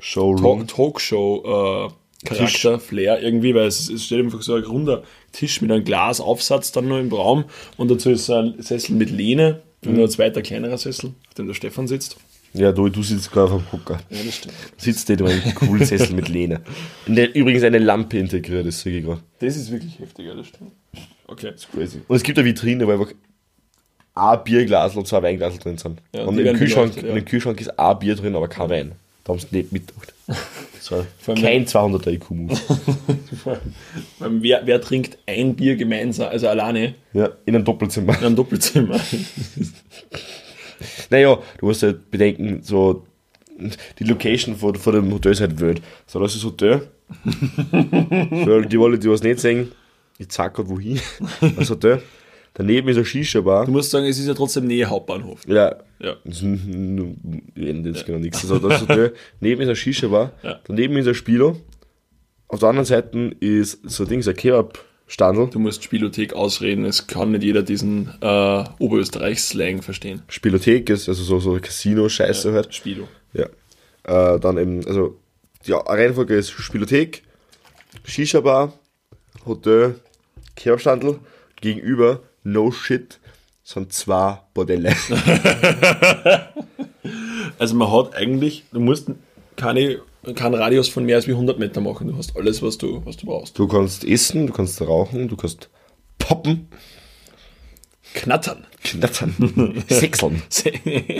[0.00, 0.66] Showroom.
[0.66, 5.62] Talk Talkshow äh, Charakter, Flair irgendwie, weil es, es steht einfach so ein runder Tisch
[5.62, 7.44] mit einem Glasaufsatz dann noch im Raum
[7.78, 11.46] und dazu ist ein Sessel mit Lehne und noch ein zweiter kleinerer Sessel, auf dem
[11.46, 12.16] der Stefan sitzt.
[12.52, 14.00] Ja, du, du sitzt gerade auf dem Hocker.
[14.10, 14.54] Ja, das stimmt.
[14.76, 16.60] Sitzt nicht in einem coolen Sessel mit Lehne.
[17.06, 19.20] In der übrigens eine Lampe integriert ist, sage ich gerade.
[19.38, 20.72] Das ist wirklich heftig, ja, das stimmt.
[21.28, 21.52] Okay.
[21.72, 22.00] Crazy.
[22.08, 23.12] Und es gibt eine Vitrine, wo einfach
[24.16, 26.02] ein Bierglas und zwei Weinglas drin sind.
[26.12, 27.14] Ja, und im Kühlschrank, ja.
[27.14, 28.92] im Kühlschrank ist ein Bier drin, aber kein Wein.
[29.22, 30.12] Da haben sie nicht mitgedacht.
[31.26, 32.58] Kein 200er IQ-Move.
[34.18, 38.18] Wer, wer trinkt ein Bier gemeinsam, also alleine, ja, in einem Doppelzimmer.
[38.18, 38.98] in einem Doppelzimmer?
[41.10, 43.06] Naja, du musst halt bedenken, so
[43.98, 45.82] die Location vor, vor dem Hotel ist halt wild.
[46.06, 46.88] So, das ist das Hotel.
[48.44, 49.72] Für die Wolle, die was nicht sehen,
[50.18, 51.00] ich zeig grad wohin.
[51.56, 52.02] Das Hotel.
[52.54, 53.66] Daneben ist eine Shisha-Bar.
[53.66, 55.42] Du musst sagen, es ist ja trotzdem Nähe Hauptbahnhof.
[55.46, 56.16] Ja, Ja.
[56.24, 58.42] das ist jetzt genau nichts.
[58.42, 59.14] Also das Hotel.
[59.40, 60.32] Neben ist eine Shisha-Bar.
[60.42, 60.58] Ja.
[60.66, 61.56] Daneben ist ein Spilo.
[62.48, 64.36] Auf der anderen Seite ist so ein Ding, so ein
[65.10, 65.48] Kebab-Standel.
[65.48, 70.22] Du musst Spielothek ausreden, es kann nicht jeder diesen äh, Oberösterreich-Slang verstehen.
[70.28, 72.74] Spielothek ist also so, so Casino-Scheiße halt.
[72.74, 73.08] Spilo.
[73.32, 73.46] Ja.
[74.04, 75.18] Äh, dann eben, also
[75.66, 77.22] die Reihenfolge ist Spielothek,
[78.04, 78.72] Shisha-Bar,
[79.44, 80.00] Hotel,
[80.56, 81.18] Kerbstandel,
[81.60, 83.18] gegenüber, no shit,
[83.64, 84.94] sind zwei Bordelle.
[87.58, 89.10] Also man hat eigentlich, du musst
[89.56, 90.00] keine,
[90.34, 92.08] keinen Radius von mehr als wie 100 Meter machen.
[92.08, 93.58] Du hast alles, was du, was du brauchst.
[93.58, 95.68] Du kannst essen, du kannst rauchen, du kannst
[96.18, 96.68] poppen,
[98.12, 98.66] Knattern.
[98.82, 100.42] knattern, sechseln,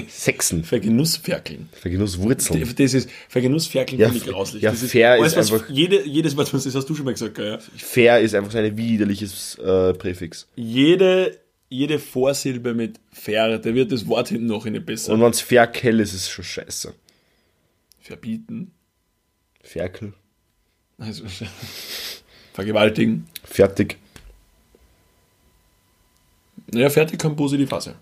[0.09, 1.69] sechsen, Vergenussferkeln.
[1.73, 2.75] Vergenusswurzeln.
[2.77, 4.63] Das ist, Vergenussferkeln Ja, finde ich grauslich.
[4.65, 7.13] ja, das fair alles, ist was- einfach- Jede, jedes Wort, das hast du schon mal
[7.13, 7.59] gesagt, ja.
[7.77, 10.49] Fair ist einfach so ein widerliches äh, Präfix.
[10.57, 15.13] Jede, jede Vorsilbe mit fair, da wird das Wort hinten noch nicht besser.
[15.13, 16.93] Und wenn es Ferkel ist, ist es schon scheiße.
[18.01, 18.73] Verbieten.
[19.71, 20.13] Ferkel.
[20.99, 21.25] Also,
[22.53, 23.27] vergewaltigen.
[23.45, 23.99] Fertig.
[26.73, 27.95] Naja, fertig kann positiv sein.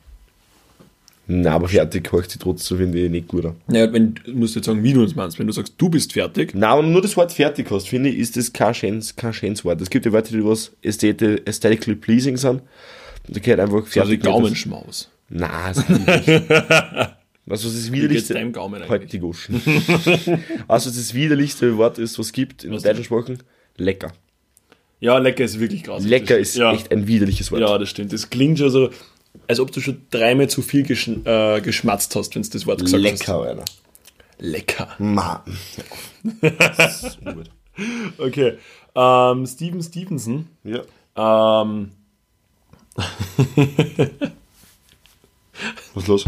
[1.26, 3.56] Na, aber fertig hört sich trotzdem, finde ich, nicht gut an.
[3.66, 5.38] Naja, wenn, du musst jetzt sagen, wie du es meinst.
[5.38, 8.16] Wenn du sagst, du bist fertig, Na, du nur das Wort fertig hast, finde ich,
[8.18, 9.78] ist das kein schönes, kein schönes Wort.
[9.82, 12.62] Es gibt ja Wörter, die was ästheti- aesthetically pleasing sind.
[13.28, 14.22] Da gehört einfach also fertig.
[14.22, 15.10] Gaumenschmaus.
[15.28, 15.84] Na, das
[17.48, 17.64] nicht.
[17.64, 18.34] Also, das widerlichste.
[18.88, 19.60] Halt die Goschen.
[20.68, 23.38] also, das widerlichste Wort ist, was es gibt in Was deutschen Sprachen.
[23.76, 24.12] Lecker.
[25.00, 26.10] Ja, lecker ist wirklich grausig.
[26.10, 26.72] Lecker Das- ist ja.
[26.72, 27.60] echt ein widerliches Wort.
[27.60, 28.12] Ja, das stimmt.
[28.12, 28.90] Das klingt schon so,
[29.46, 32.80] als ob du schon dreimal zu viel geschn äh, geschmatzt hast, wenn du das Wort
[32.80, 33.60] gesagt Lecker, Alter.
[33.62, 33.82] hast.
[34.38, 34.88] Lecker.
[34.98, 35.44] Ma.
[38.18, 38.54] Okay.
[38.96, 40.48] Ähm, Steven Stevenson.
[40.64, 40.82] ja.
[41.16, 41.90] Ähm,
[45.94, 46.24] Was ist los?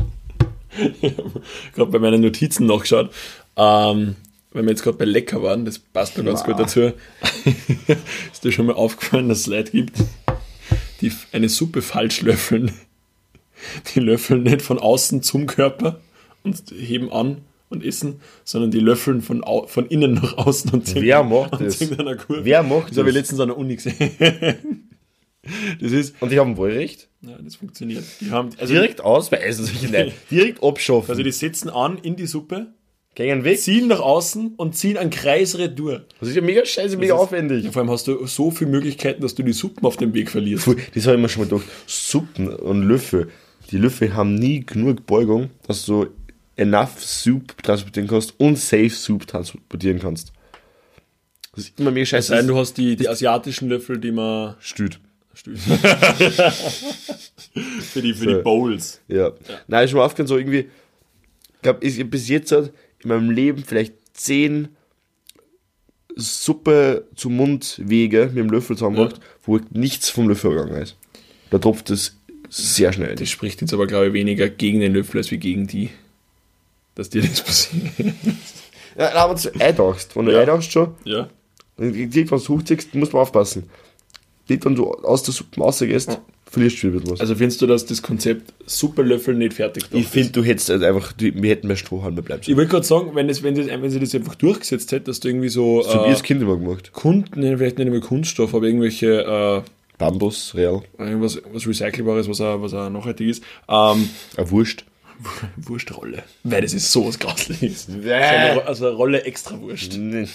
[1.74, 3.10] Gerade bei meinen Notizen nachgeschaut.
[3.56, 4.16] Ähm,
[4.52, 6.46] wenn wir jetzt gerade bei Lecker waren, das passt mir ganz Na.
[6.46, 6.80] gut dazu.
[8.32, 9.98] ist dir schon mal aufgefallen, dass es Leute gibt,
[11.00, 12.72] die eine Suppe falsch löffeln?
[13.94, 16.00] Die löffeln nicht von außen zum Körper
[16.42, 21.02] und heben an und essen, sondern die löffeln von, von innen nach außen und ziehen,
[21.02, 21.78] Wer macht das?
[22.28, 23.22] Wer macht Das habe ich das?
[23.22, 23.94] letztens an der Uni gesehen.
[25.80, 27.08] Das ist, Und die haben wohl recht.
[27.22, 28.04] ja, das funktioniert.
[28.20, 30.12] Die haben, also, Direkt ausweisen solche Leute.
[30.30, 31.10] Direkt abschaffen.
[31.10, 32.68] also die setzen an in die Suppe,
[33.16, 33.58] Gehen weg.
[33.58, 36.06] ziehen nach außen und ziehen einen Kreis retour.
[36.20, 37.64] Das ist ja mega scheiße, mega ist- aufwendig.
[37.64, 40.30] Ja, vor allem hast du so viele Möglichkeiten, dass du die Suppen auf dem Weg
[40.30, 40.66] verlierst.
[40.94, 41.66] Das habe ich mir schon mal gedacht.
[41.86, 43.28] Suppen und Löffel.
[43.72, 46.06] Die Löffel haben nie genug Beugung, dass du
[46.56, 50.32] enough Soup transportieren kannst und safe Soup transportieren kannst.
[51.54, 52.32] Das ist immer mega scheiße.
[52.32, 55.00] Nein, du hast die, die asiatischen Löffel, die man stüt.
[57.80, 58.36] für die, für So.
[58.36, 59.00] die Bowls.
[59.08, 59.32] Ja.
[59.68, 60.60] Nein, ist schon mal aufgehört, so irgendwie,
[61.54, 62.70] ich glaube, ich hab bis jetzt in
[63.04, 64.68] meinem Leben vielleicht zehn
[66.16, 70.96] Suppe zum Mundwege mit dem Löffel zusammengebracht, wo nichts vom Löffel gegangen ist.
[71.50, 72.16] Da tropft es
[72.48, 73.14] sehr schnell.
[73.14, 75.90] Das spricht jetzt aber, glaube ich, weniger gegen den Löffel als wie gegen die.
[76.96, 77.82] dass dir das passiert.
[78.98, 80.40] Ja, aber du eintauchst, wenn du Ja.
[80.40, 81.30] eintauchst schon, Ja.
[81.78, 83.70] du hochziehst, musst du aufpassen.
[84.50, 86.18] Direkt, wenn du aus der Suppe rausgehst,
[86.50, 87.20] verlierst du wieder ein bisschen was.
[87.20, 91.12] Also findest du, dass das Konzept Superlöffel nicht fertig ich finde, du hättest halt einfach,
[91.12, 93.88] die, wir hätten mehr Strohhalme bleiben Ich wollte gerade sagen, wenn, das, wenn, das, wenn
[93.90, 96.92] sie das einfach durchgesetzt hätte, dass du irgendwie so, wie äh, das Kind immer gemacht.
[96.92, 99.62] Kunden, vielleicht nicht mehr Kunststoff, aber irgendwelche
[100.00, 100.82] Bambus, real.
[100.98, 103.44] äh, irgendwas was Recycelbares, was auch, was auch nachhaltig ist.
[103.68, 104.84] Ähm, Eine Wurst.
[105.56, 106.24] Wurstrolle.
[106.42, 107.86] Weil das ist sowas Grausliches.
[108.66, 109.96] Also eine Rolle extra Wurst.
[109.96, 110.26] Nee.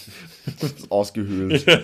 [0.89, 1.65] Ausgehöhlt.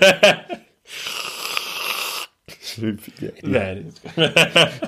[3.42, 4.38] Nein, das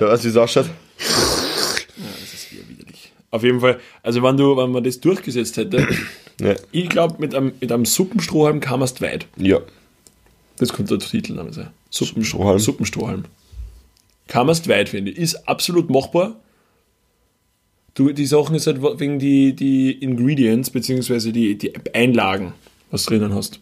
[0.08, 0.66] weißt du, wie es ausschaut?
[0.98, 3.12] das ist eher widerlich.
[3.30, 5.86] Auf jeden Fall, also wenn du, wenn man das durchgesetzt hätte,
[6.40, 6.54] Ja.
[6.72, 9.26] ich glaube, mit einem, mit einem Suppenstrohhalm kam es weit.
[9.36, 9.60] ja.
[10.56, 11.70] Das könnte der Titelname sein.
[11.90, 12.60] Suppenstrohhalm.
[12.60, 13.24] Suppenstrohhalm.
[14.28, 15.18] Kam es weit, finde ich.
[15.18, 16.36] Ist absolut machbar.
[17.94, 22.52] Du, die Sachen ist halt wegen die, die Ingredients, beziehungsweise die, die Einlagen,
[22.92, 23.58] was du drinnen hast.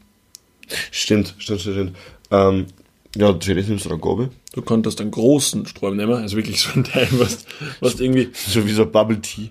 [0.91, 1.77] Stimmt, stimmt, stimmt.
[1.77, 1.97] stimmt.
[2.31, 2.67] Ähm,
[3.17, 4.31] ja, natürlich nimmst du eine Gabel.
[4.55, 7.45] Du konntest einen großen Strom nehmen, also wirklich so ein Teil, was,
[7.81, 9.51] was irgendwie, So wie so ein Bubble Tea.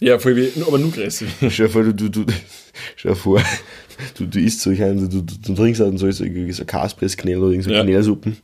[0.00, 0.92] ja, voll wie, aber nur.
[1.10, 2.24] Stell dir vor, du, du, du,
[2.96, 3.42] stell dir vor,
[4.16, 7.42] du, du isst so, ich meine, du, du, du trinkst halt so, so, so Kaspressknädel
[7.42, 7.82] oder irgend so Ja.
[7.82, 8.36] Knädelsuppen.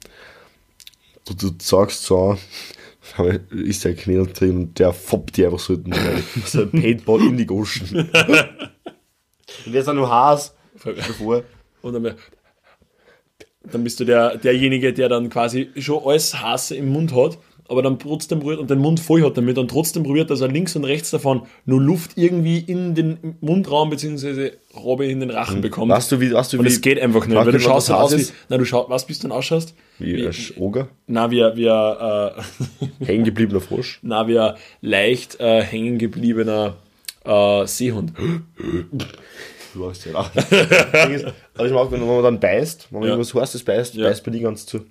[1.27, 2.37] Du, du sagst so,
[3.17, 5.79] aber ist der Knädel drin und der foppt die einfach so,
[6.45, 7.99] so ein Paintball in die Goschen.
[9.67, 10.55] und der ist auch nur Haas.
[10.81, 11.43] Stell dir vor.
[11.83, 12.15] Und dann,
[13.71, 17.83] dann bist du der, derjenige, der dann quasi schon alles Hasse im Mund hat, aber
[17.83, 20.77] dann trotzdem probiert und den Mund voll hat damit und trotzdem probiert, dass er links
[20.77, 24.51] und rechts davon nur Luft irgendwie in den Mundraum bzw.
[24.77, 25.91] Robbe in den Rachen bekommt.
[25.91, 27.71] Weißt du, wie, weißt du, und wie, es geht einfach nicht, weil du mich, was
[27.71, 29.75] schaust dann aus wie, na, du schaust, was bist du dann ausschaust?
[29.99, 30.89] wie ein Oger?
[31.07, 32.31] Na, wie, wie, äh,
[33.07, 33.99] Hängen gebliebener Frosch.
[34.03, 36.77] na, wie ein leicht äh, hängen gebliebener
[37.25, 38.13] äh, Seehund.
[39.75, 40.31] Du hast ja auch.
[40.35, 43.15] Ist, Also ich mag, wenn man dann beißt, wenn man Ja.
[43.17, 44.09] irgendwas Heißes beißt, Ja.
[44.09, 44.87] beißt bei dir ganz zu.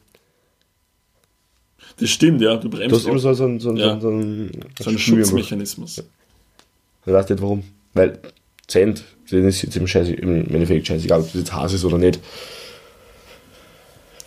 [2.00, 3.96] Das stimmt, ja, du Du bremst hast immer so, so, so, Ja.
[4.00, 5.00] so, so, ein, so einen.
[5.00, 6.04] Schutzmechanismus.
[7.06, 7.64] Ich weiß nicht warum.
[7.94, 8.20] Weil
[8.68, 11.98] Cent, denen ist jetzt im, Scheiß, im Endeffekt scheißegal, ob das jetzt Hase ist oder
[11.98, 12.20] nicht.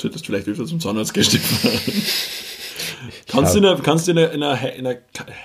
[0.01, 1.71] Solltest vielleicht öfter zum Zahnarzt Stefan.
[3.29, 4.99] kannst, du in ein, kannst du in ein, in ein, in ein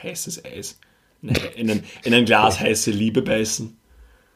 [0.03, 0.77] heißes Eis,
[1.21, 3.77] in ein, in ein Glas heiße Liebe beißen?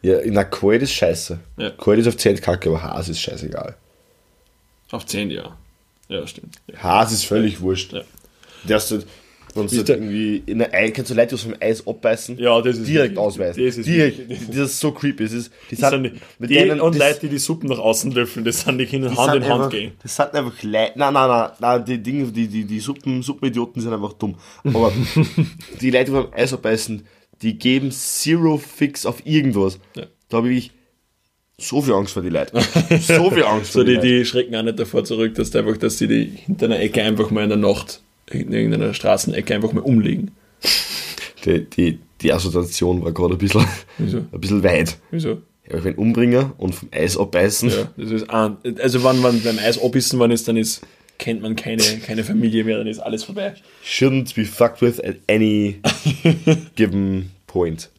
[0.06, 1.40] Ja, na, kalt ist scheiße.
[1.58, 1.70] Ja.
[1.72, 3.76] Kalt ist auf Cent kacke, aber Hase ist scheißegal.
[4.92, 5.58] Auf 10, ja.
[6.10, 6.56] Ja, stimmt.
[6.68, 6.84] Ja.
[6.84, 7.94] Hase ist völlig wurscht.
[7.94, 8.02] Ja.
[8.66, 9.08] Der ist halt,
[9.56, 11.88] wenn du Ist halt der- irgendwie in der Ei, kannst du Leute aus dem Eis
[11.88, 13.66] abbeißen, Ja, das ist direkt ausweisen.
[13.66, 15.24] das ist direkt, wirklich- das ist so creepy.
[15.24, 17.70] Das ist, die Das sind die, mit die denen- und das- Leute, die die Suppen
[17.70, 19.94] nach außen löffeln, das sind die Kinder Hand in Hand einfach, gehen.
[20.04, 20.92] Das sind einfach Leute.
[21.00, 24.36] Nein, nein, nein, nein, die Dinge, die, die, die Suppen, Suppenidioten sind einfach dumm.
[24.66, 24.92] Aber
[25.82, 27.08] die Leute, die beim Eis abbeißen,
[27.46, 29.80] die geben Zero Fix auf irgendwas.
[29.96, 30.08] Ja.
[30.30, 30.72] Da habe ich
[31.58, 32.60] so viel Angst vor die Leute.
[33.00, 35.78] So viel Angst So, vor die, die, die schrecken auch nicht davor zurück, dass einfach,
[35.78, 39.72] dass sie die hinter einer Ecke einfach mal in der Nacht, in irgendeiner Straßenecke einfach
[39.74, 40.32] mal umlegen.
[41.46, 43.66] Die, die, die Assoziation war gerade ein bisschen,
[44.00, 44.18] Wieso?
[44.32, 44.98] ein bisschen weit.
[45.12, 45.42] Wieso?
[45.70, 47.70] Ja, ich bin Umbringer und vom Eis abbeißen.
[47.70, 50.82] Ja, das ist ein, also wenn man beim Eis abbissen worden ist, dann ist,
[51.20, 53.54] kennt man keine, keine Familie mehr, dann ist alles vorbei.
[53.84, 55.80] Shouldn't be fucked with at any
[56.76, 57.90] given point.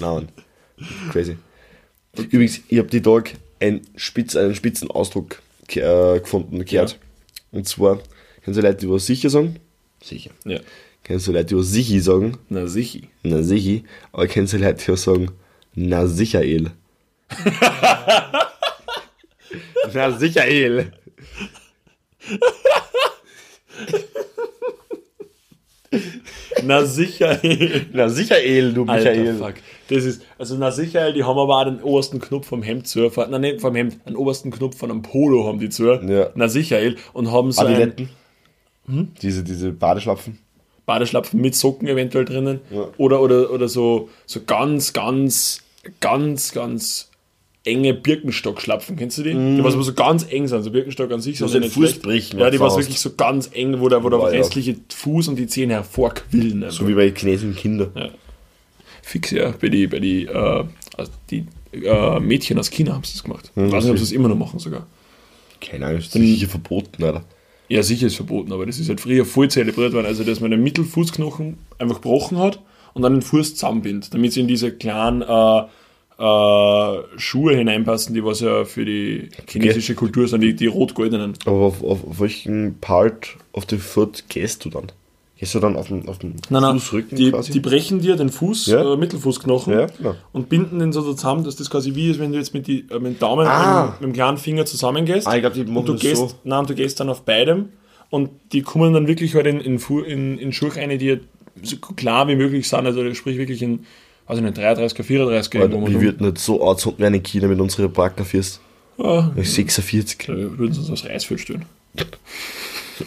[0.00, 0.28] Nein.
[1.12, 1.36] Crazy.
[2.16, 6.90] Übrigens, ich habe die Tag einen, Spitz, einen spitzen Ausdruck äh, gefunden, gehört.
[6.90, 6.98] Ja.
[7.52, 8.00] Und zwar,
[8.42, 9.60] kennst du Leute, die was sicher sagen?
[10.02, 10.32] Sicher.
[10.44, 10.58] Ja.
[11.04, 12.38] Kennst du Leute, die was sichi sagen?
[12.48, 13.02] Na sicher.
[13.22, 13.84] Na sichi.
[14.10, 15.30] Aber kennst du Leute, die was sagen?
[15.76, 16.42] Na sicher,
[19.92, 20.44] Na sicher,
[26.66, 27.38] Na sicher.
[27.92, 28.36] Na sicher,
[28.72, 29.34] du Alter, Michael.
[29.36, 29.54] fuck.
[29.88, 33.10] Das ist, also na sicher, die haben aber auch den obersten Knopf vom Hemd zu.
[33.28, 35.92] Nein, nicht vom Hemd, den obersten Knopf von einem Polo haben die zu.
[35.92, 36.30] Ja.
[36.34, 36.78] Na sicher,
[37.12, 38.08] und haben so ein Adiletten.
[39.22, 40.38] Diese, diese Badeschlapfen.
[40.86, 42.60] Badeschlapfen mit Socken eventuell drinnen.
[42.70, 42.88] Ja.
[42.98, 45.62] Oder, oder, oder so, so ganz, ganz,
[46.00, 47.10] ganz, ganz
[47.64, 48.96] enge Birkenstock-Schlapfen.
[48.96, 49.32] Kennst du die?
[49.32, 50.62] Die was aber so ganz eng sind.
[50.62, 52.02] So Birkenstock an sich so ja den Fuß schlecht.
[52.02, 54.38] brechen, Ja, die was wirklich so ganz eng, wo der, wo der Boah, ja.
[54.38, 56.62] restliche Fuß und die Zehen hervorquillen.
[56.64, 56.76] einfach.
[56.76, 57.90] So wie bei chinesischen Kindern.
[59.02, 59.52] Fix, ja.
[59.60, 60.64] Bei die, bei die, äh,
[60.96, 63.50] also die äh, Mädchen aus China haben sie das gemacht.
[63.56, 64.86] Ich weiß nicht, ob sie es immer noch machen sogar.
[65.60, 67.24] Keine Ahnung, ist das sicher verboten, Alter.
[67.68, 70.06] Ja, sicher ist verboten, aber das ist halt früher voll zelebriert worden.
[70.06, 72.60] Also, dass man den Mittelfußknochen einfach gebrochen hat
[72.92, 75.62] und dann den Fuß zusammenbindet, damit sie in diese kleinen äh,
[76.18, 81.34] äh, Schuhe hineinpassen, die was ja für die chinesische Kultur sind, die, die rot-goldenen.
[81.46, 84.86] Aber auf, auf, auf welchen Part of the foot gehst du dann?
[85.36, 87.50] Gehst du dann auf den, auf den Nein, nein, Fußrücken die, quasi?
[87.52, 88.92] die brechen dir den Fuß, Ja.
[88.94, 89.86] äh, Mittelfußknochen Ja,
[90.32, 92.86] und binden den so zusammen, dass das quasi wie ist, wenn du jetzt mit, die,
[92.90, 93.86] äh, mit dem Daumen Ah.
[93.86, 95.26] und mit dem kleinen Finger zusammengehst.
[95.26, 96.30] Ah, ich glaub, die machen und du gehst, so.
[96.44, 97.70] Nein, du gehst dann auf beidem
[98.10, 101.18] und die kommen dann wirklich halt in, in, in, in Schurch eine, die
[101.62, 103.80] so klar wie möglich sind, also sprich wirklich in,
[104.26, 106.02] also in 33er, 34er irgendwo mal wir rum.
[106.02, 108.60] würden nicht so anzünden wie eine China mit unseren Partnerfirst.
[108.98, 110.28] Ja, 46.
[110.28, 111.64] wir würden uns aufs Reisfeld stellen.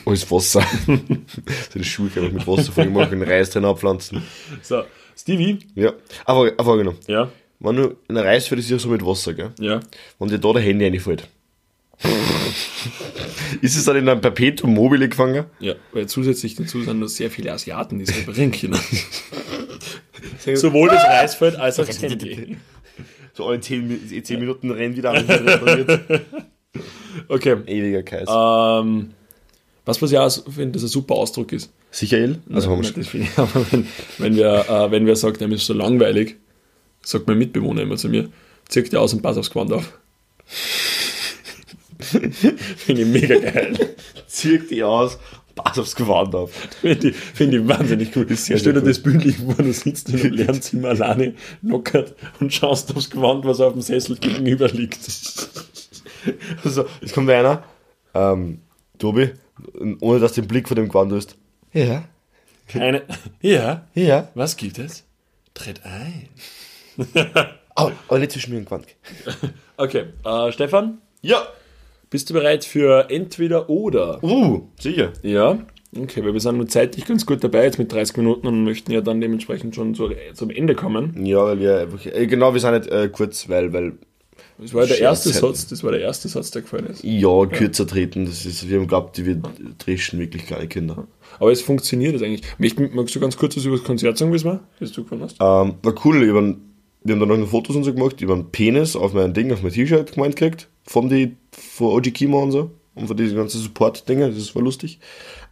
[0.06, 0.62] Alles Wasser.
[0.86, 4.22] so die Schuhe einfach mit Wasser voll machen, Reis drin abpflanzen.
[4.62, 4.84] So,
[5.16, 5.94] Stevie, Ja.
[6.26, 6.94] Aber, aber genau.
[7.08, 9.52] ja, Wenn du in ein Reisfeld ist ja so mit Wasser, gell?
[9.60, 9.80] ja,
[10.20, 11.28] Wenn dir da der Handy reinfällt.
[13.62, 15.46] ist es dann in einem Perpetuum mobile gefangen?
[15.60, 18.80] ja, weil zusätzlich dazu sind noch sehr viele Asiaten, die reparieren können.
[20.56, 22.58] Sowohl das Reisfeld als auch das Handy.
[23.34, 25.26] So alle 10, Mi- 10 Minuten rennen wieder an.
[27.30, 28.28] Okay, Ewiger Kreis.
[28.30, 29.12] Ähm,
[29.86, 31.72] was was ja, auch- finde das ein super Ausdruck ist.
[31.92, 32.40] Sicher, El?
[32.54, 33.88] Also haben wir Nein, finde ich, aber wenn,
[34.20, 36.36] wenn wir, äh, wenn wir sagt, er ist so langweilig,
[37.02, 38.30] sagt mein Mitbewohner immer zu mir,
[38.70, 39.98] zirkt dir aus und pass aufs Gewand auf.
[42.00, 43.96] finde ich mega geil.
[44.28, 45.18] Zirk die aus,
[45.56, 46.52] pass aufs Gewand auf.
[46.82, 48.28] Finde ich, find ich wahnsinnig cool.
[48.36, 52.96] sehr, Stell dir das bildlich vor, du sitzt in einem Lernzimmer alleine, knockert und schaust
[52.96, 55.00] aufs Gewand, was auf dem Sessel gegenüber liegt.
[56.64, 57.64] Also, es kommt einer,
[58.14, 58.60] ähm,
[59.00, 59.32] Tobi,
[60.02, 61.38] ohne dass du den Blick von dem Gewand hast.
[61.74, 62.04] Ja.
[62.68, 63.04] Keine,
[63.42, 64.30] ja, Ja.
[64.36, 65.06] was gibt es?
[65.54, 66.28] Tritt ein.
[67.76, 68.88] Oh, aber nicht zwischen mir und Gewand.
[69.78, 71.48] Okay, äh, Stefan, Ja.
[72.10, 74.24] Bist du bereit für entweder oder?
[74.24, 75.14] Uh, sicher.
[75.24, 75.60] Ja,
[75.96, 78.92] okay, weil wir sind nur zeitlich ganz gut dabei, jetzt mit 30 Minuten und möchten
[78.92, 81.26] ja dann dementsprechend schon zu, zum Ende kommen.
[81.26, 83.94] Ja, weil wir einfach, äh, genau, wir sind nicht äh, kurz, weil, weil,
[84.58, 85.40] Das war der Scherz erste hätten.
[85.40, 87.04] Satz, das war der erste Satz, der gefallen ist.
[87.04, 89.42] ja, kürzer treten, das ist, wir haben glaubt, wir
[89.78, 91.08] dreschen wirklich kleine Kinder.
[91.40, 92.44] Aber es funktioniert das eigentlich.
[92.94, 95.26] Magst du ganz kurz was über das Konzert sagen, wie es war, das du gefunden
[95.26, 95.38] hast?
[95.40, 98.52] Ähm, war cool, über, wir haben dann noch noch Fotos und so gemacht, über einen
[98.52, 102.52] Penis auf mein Ding, auf mein T-Shirt gemeint gekriegt, von die, von OG Kimo und
[102.52, 105.00] so, und von diesen ganzen Support-Dinge, das war lustig.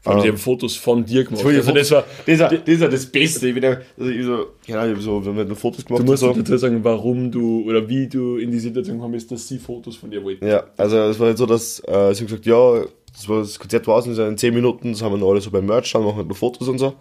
[0.01, 1.43] Vor allem, die haben Fotos von dir gemacht.
[1.43, 3.47] Also Also das war, das war, das war das Beste.
[3.47, 6.05] Ich bin ja, also ich so, ich hab so, wir haben noch Fotos gemacht du
[6.05, 6.31] musst so.
[6.31, 9.95] dazu sagen, warum du oder wie du in die Situation gekommen bist, dass sie Fotos
[9.95, 10.45] von dir wollten.
[10.45, 13.57] Ja, also es war halt so, dass äh, sie haben gesagt, ja, das, war, das
[13.57, 16.03] Konzert war aus in 10 Minuten, das haben wir noch alle so beim Merch, dann
[16.03, 16.93] machen wir noch Fotos und so.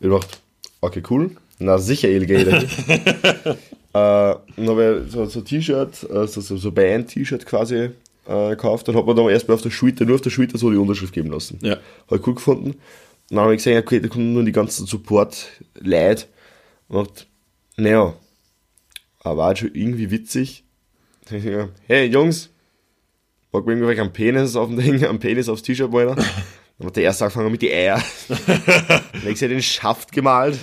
[0.00, 0.36] Ich dachte,
[0.82, 1.30] okay, cool.
[1.58, 2.48] Na sicher, El Geld.
[2.88, 3.54] äh,
[3.92, 7.90] dann habe ich so, so ein T-Shirt, äh, so, so, so Band-T-Shirt quasi
[8.26, 8.88] äh, gekauft.
[8.88, 11.12] Dann hat man dann erstmal auf der Schulter, nur auf der Schulter so die Unterschrift
[11.12, 11.58] geben lassen.
[11.62, 11.76] Ja.
[12.06, 12.70] Habe ich cool gefunden.
[12.70, 16.26] Und dann habe ich gesehen, okay, da kommen nur die ganzen Support-Leute.
[16.88, 17.24] Und dachte,
[17.76, 18.14] naja,
[19.20, 20.64] aber war halt schon irgendwie witzig.
[21.28, 22.50] Da hab Hey Jungs,
[23.52, 26.16] mag mir irgendwelche einen Penis auf dem Ding, einen Penis aufs T-Shirt malen.
[26.78, 28.02] Dann hat der erste angefangen mit die Eier.
[28.28, 30.58] Dann hab ich den Schaft gemalt.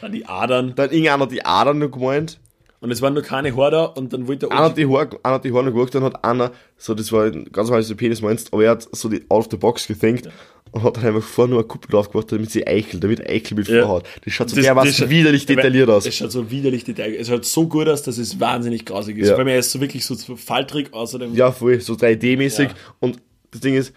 [0.00, 0.74] Dann die Adern.
[0.76, 2.38] Dann irgendeiner hat die Adern noch gemeint.
[2.84, 5.34] Und es waren nur keine Haare und dann wollte Einer der hat die Haare, einer
[5.36, 8.20] hat die Haare noch geguckt, dann hat einer, so das war ganz normal, du Penis
[8.20, 10.28] meinst, aber er hat so die out of the box gethinkt
[10.70, 13.56] und hat dann einfach vorne nur eine Kuppel drauf gemacht, damit sie eichelt, damit Eichel
[13.56, 13.86] mit Ja.
[13.86, 14.04] vorhat.
[14.22, 16.04] Das schaut so Das- dermaßen das widerlich detailliert aus.
[16.04, 19.28] Es schaut so widerlich detailliert Es schaut so gut aus, dass es wahnsinnig grausig ist.
[19.28, 19.38] Ja.
[19.38, 21.34] Weil mir ist so wirklich so faltrig außerdem.
[21.34, 22.64] Ja, voll, so 3D-mäßig.
[22.68, 22.74] Ja.
[23.00, 23.16] Und
[23.50, 23.94] das Ding ist,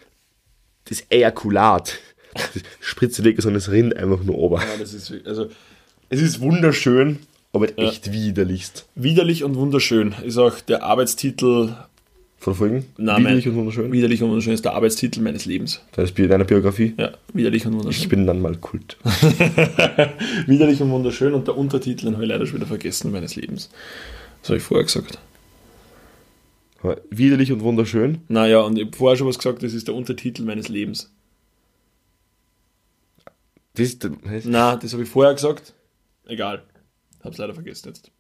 [0.86, 2.00] das Ejakulat,
[2.96, 4.60] das weg, sondern es rinnt einfach nur ober.
[4.62, 5.48] Ja, das ist also
[6.10, 7.20] Es ist wunderschön,
[7.58, 8.88] aber echt widerlichst.
[8.96, 11.76] widerlich und wunderschön ist auch der Arbeitstitel.
[12.40, 12.86] Von Folgen?
[12.98, 13.92] Nein, Widerlich und wunderschön.
[13.92, 15.82] Widerlich und wunderschön ist der Arbeitstitel meines Lebens.
[15.94, 16.94] Das ist deiner Biografie.
[16.98, 18.10] Ja, widerlich und Ich wunderschön.
[18.10, 18.96] bin dann mal Kult.
[20.46, 23.70] widerlich und wunderschön und der Untertitel den habe ich leider schon wieder vergessen meines Lebens.
[24.42, 25.18] Das habe ich vorher gesagt.
[26.84, 28.20] Aber Widerlich und wunderschön.
[28.28, 31.12] Naja, und ich habe vorher schon was gesagt, das ist der Untertitel meines Lebens.
[33.74, 34.12] Das ist, der-
[34.46, 35.74] Na, das habe ich vorher gesagt.
[36.28, 36.62] Egal.
[37.24, 38.12] Hab's leider vergessen jetzt.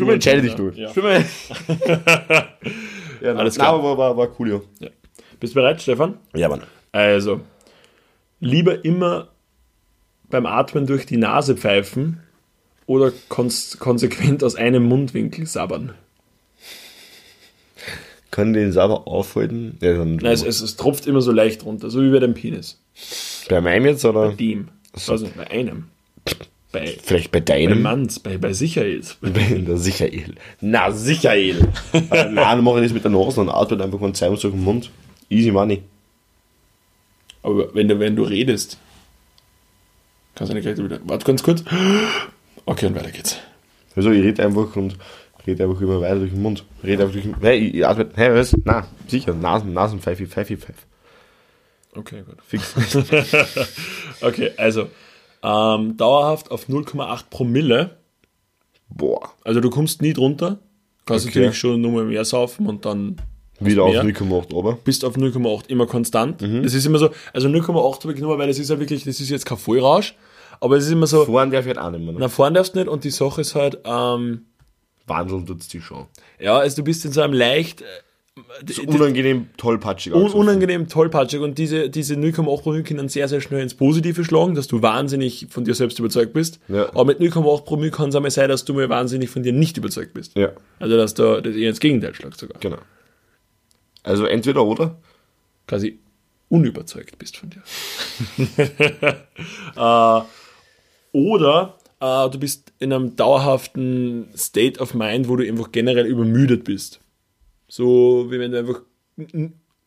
[0.00, 0.70] Mal, entscheide dich du.
[0.70, 0.92] Ja.
[0.96, 1.24] Mal.
[3.20, 3.74] ja, Alles klar.
[3.74, 4.60] aber war, war cool, ja.
[4.80, 4.90] Ja.
[5.40, 6.18] Bist du bereit, Stefan?
[6.34, 6.62] Ja, Mann.
[6.92, 7.40] Also,
[8.40, 9.28] lieber immer
[10.30, 12.20] beim Atmen durch die Nase pfeifen
[12.86, 15.94] oder kons konsequent aus einem Mundwinkel sabbern.
[18.30, 19.78] Kann den sauber aufhalten?
[19.80, 22.34] Ja, dann Nein, es, es, es tropft immer so leicht runter, so wie bei deinem
[22.34, 22.80] Penis.
[23.48, 24.32] bei meinem jetzt, oder?
[24.32, 24.68] Dem.
[25.08, 25.88] Also bei einem.
[26.74, 27.82] Bei, Vielleicht bei bei deinem?
[27.82, 29.16] Manns, bei, bei Sicherheit.
[29.22, 30.34] Na, Sicherel.
[30.60, 31.68] Na, Sicherel.
[31.92, 34.64] äh, nein, mache ich das mit der Nase und atme einfach mal zweimal so im
[34.64, 34.90] Mund.
[35.30, 35.82] Easy money.
[37.44, 38.78] Aber wenn du, wenn du redest,
[40.34, 40.98] kannst du nicht gleich wieder.
[41.04, 41.62] Warte ganz kurz.
[42.66, 43.38] Okay, und weiter geht's.
[43.94, 44.96] Also ich rede einfach und
[45.46, 46.64] rede einfach immer weiter durch den Mund.
[46.82, 48.08] Rede einfach durch den Hey, ich, atme.
[48.14, 48.56] Hey, was?
[48.64, 49.34] Na, sicher.
[49.34, 50.78] Nasen, Nasenpfeife, Pfeife, Pfeife.
[51.94, 52.38] Okay, gut.
[52.46, 52.74] Fix.
[54.22, 54.88] Okay, also,
[55.44, 57.98] ähm, dauerhaft auf 0,8 Promille.
[58.88, 59.30] Boah.
[59.44, 60.58] Also du kommst nie drunter.
[61.06, 61.38] Kannst Okay.
[61.40, 63.16] natürlich schon nochmal mehr saufen und dann
[63.60, 64.04] Wieder auf mehr.
[64.04, 64.78] 0,8, aber.
[64.84, 66.40] bist auf 0,8 immer konstant.
[66.40, 66.62] Mhm.
[66.62, 69.20] Das ist immer so, also 0,8 habe ich genommen, weil das ist ja wirklich, das
[69.20, 70.14] ist jetzt kein Vollrausch,
[70.60, 72.12] aber es ist immer so, Fahren darf ich halt auch nicht mehr.
[72.14, 72.18] Ne?
[72.20, 74.46] na fahren darfst du nicht und die Sache ist halt, ähm,
[75.06, 76.06] Wandeln tut's die schon.
[76.40, 77.84] ja, also du bist in so einem leicht, äh,
[78.68, 80.12] So unangenehm tollpatschig.
[80.12, 84.56] un unangenehm tollpatschig und diese, diese 0,8 Promille können sehr, sehr schnell ins Positive schlagen,
[84.56, 86.58] dass du wahnsinnig von dir selbst überzeugt bist.
[86.66, 86.88] Ja.
[86.88, 89.76] Aber mit 0,8 Promille kann es einmal sein, dass du mal wahnsinnig von dir nicht
[89.76, 90.36] überzeugt bist.
[90.36, 92.58] Ja, Also dass du das eher ins Gegenteil schlagt sogar.
[92.58, 92.78] genau.
[94.02, 94.96] Also entweder oder.
[95.68, 96.00] quasi
[96.48, 97.62] unüberzeugt bist von dir.
[99.76, 100.20] äh,
[101.12, 106.64] oder äh, du bist in einem dauerhaften State of Mind, wo du einfach generell übermüdet
[106.64, 106.98] bist.
[107.76, 108.82] So wie wenn du einfach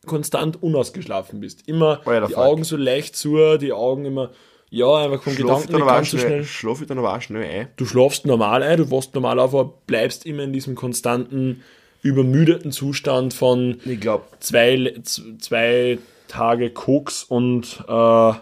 [0.04, 1.66] konstant unausgeschlafen bist.
[1.66, 2.42] Immer Oh ja, die Fuck.
[2.42, 4.30] Augen so leicht zu, die Augen immer,
[4.68, 7.44] ja, einfach vom Schlaf Gedanken nicht ganz so schnell, schlaf ich dann aber auch schnell
[7.44, 7.68] ein.
[7.76, 11.62] Du schlafst normal ein, du wachst normal auf, aber bleibst immer in diesem konstanten,
[12.02, 15.00] übermüdeten Zustand von Ich glaube, zwei,
[15.38, 18.32] zwei Tage Koks und äh,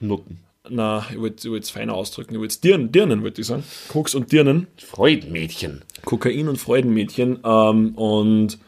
[0.00, 0.40] Nutten.
[0.68, 3.62] na, ich wollte es feiner ausdrücken, ich wollte es Dirnen, Dirnen wollte ich sagen.
[3.86, 5.84] Koks und Dirnen, Freudmädchen.
[6.04, 8.58] Kokain und Freudenmädchen ähm, und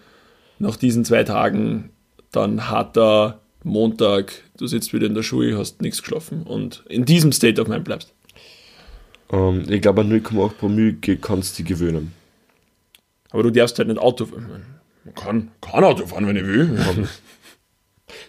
[0.59, 1.91] nach diesen zwei Tagen
[2.33, 7.33] dann harter Montag, du sitzt wieder in der Schule, hast nichts geschlafen und in diesem
[7.33, 8.13] State of Mind bleibst.
[9.31, 12.13] Ähm, ich glaube, an 0,8 Promille kannst du dich gewöhnen.
[13.31, 14.65] Aber du darfst halt nicht Auto fahren.
[15.05, 16.79] Man kann, kann Auto fahren, wenn ich will.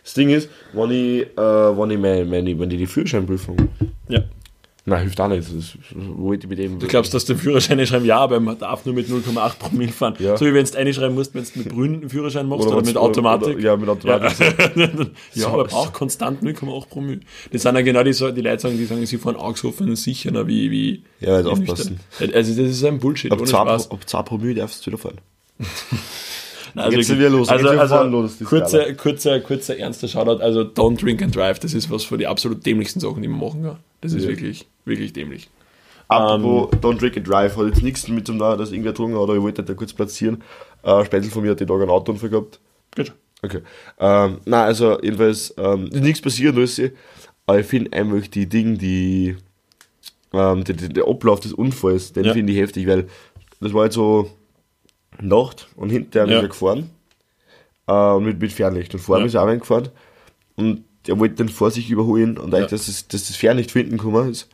[0.03, 3.69] Das Ding ist, wenn ich, äh, wenn ich, meine, meine, wenn ich die Führerscheinprüfung.
[4.09, 4.23] ja.
[4.89, 5.47] Nein, hilft auch nicht.
[5.47, 6.79] Das ist, wollte ich mit dem.
[6.79, 10.15] Du glaubst, dass der Führerschein schreiben, ja, aber man darf nur mit 0,8 Promille fahren.
[10.19, 10.35] Ja.
[10.35, 12.97] So wie wenn du einschreiben musst, wenn du mit grünen Führerschein machst oder, was- mit
[12.97, 13.55] Automatik.
[13.55, 14.37] Oder, ja, mit Automatik.
[15.35, 17.19] ja, aber braucht konstant 0,8 Promille.
[17.51, 20.71] Das sind ja genau die, die Leute, sagen, die sagen, sie fahren angesoffen sicherer wie,
[20.71, 21.03] wie.
[21.19, 21.99] Ja, halt aufpassen.
[22.19, 22.35] nüchtern.
[22.35, 23.91] Also, das ist ein Bullshit, Ab ohne 2, Spaß.
[23.91, 25.19] ab 2 Promille darfst du wieder fahren.
[26.75, 30.41] Also, geht's wieder los, also, wieder also los, die kurzer, kurzer, kurzer, ernster Shoutout.
[30.41, 31.59] Also, don't drink and drive.
[31.59, 33.77] Das ist was von den absolut dämlichsten Sachen, die man machen kann.
[34.01, 34.29] Das ist Ja.
[34.29, 35.49] wirklich, wirklich dämlich.
[36.07, 39.23] Apropos Don't Drink and Drive, hat jetzt nichts mit zum Nahen, dass irgendwer getrunken hat,
[39.23, 40.41] aber ich wollte da kurz platzieren.
[40.81, 42.59] Äh, Spätzl von mir hat die Tag einen Autounfall gehabt.
[42.95, 43.13] Gut.
[43.43, 43.59] Okay.
[43.99, 46.81] Ähm, nein, also jedenfalls ähm, ist nichts passiert, alles,
[47.45, 49.37] aber ich finde einfach die Dinge, die
[50.33, 52.33] ähm, der, der der Ablauf des Unfalls, den Ja.
[52.33, 53.07] finde ich heftig, weil
[53.61, 54.31] das war jetzt so
[55.21, 56.37] Nacht und hinterher Ja.
[56.37, 56.89] ist er gefahren
[57.87, 59.25] äh, mit, mit Fernlicht und vor ihm Ja.
[59.27, 59.89] ist auch einer gefahren
[60.55, 62.77] und er wollte dann vor sich überholen und eigentlich, Ja.
[62.77, 64.47] dass, das, dass das Fernlicht von hinten gekommen ist,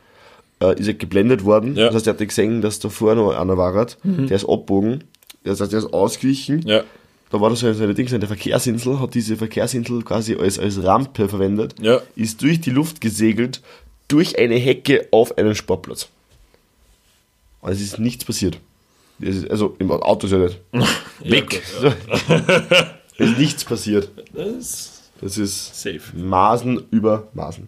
[0.62, 1.76] äh, ist er geblendet worden.
[1.76, 1.84] Ja.
[1.84, 1.86] Mhm.
[1.88, 5.04] Das heißt, er hat gesehen, dass da vorne noch einer war, der ist abgebogen,
[5.44, 6.84] das heißt, der ist ausgewichen Ja.
[7.30, 10.82] da war das so eine Ding, so eine Verkehrsinsel, hat diese Verkehrsinsel quasi als, als
[10.84, 12.00] Rampe verwendet, Ja.
[12.16, 13.62] ist durch die Luft gesegelt,
[14.08, 16.10] durch eine Hecke auf einen Sportplatz.
[17.62, 18.60] Also es ist nichts passiert.
[19.50, 20.60] Also im Auto ist ja nicht.
[21.24, 21.62] Weg!
[23.18, 24.10] es ist nichts passiert.
[24.34, 26.02] Das ist Das ist safe.
[26.16, 27.68] Maßen über Maßen.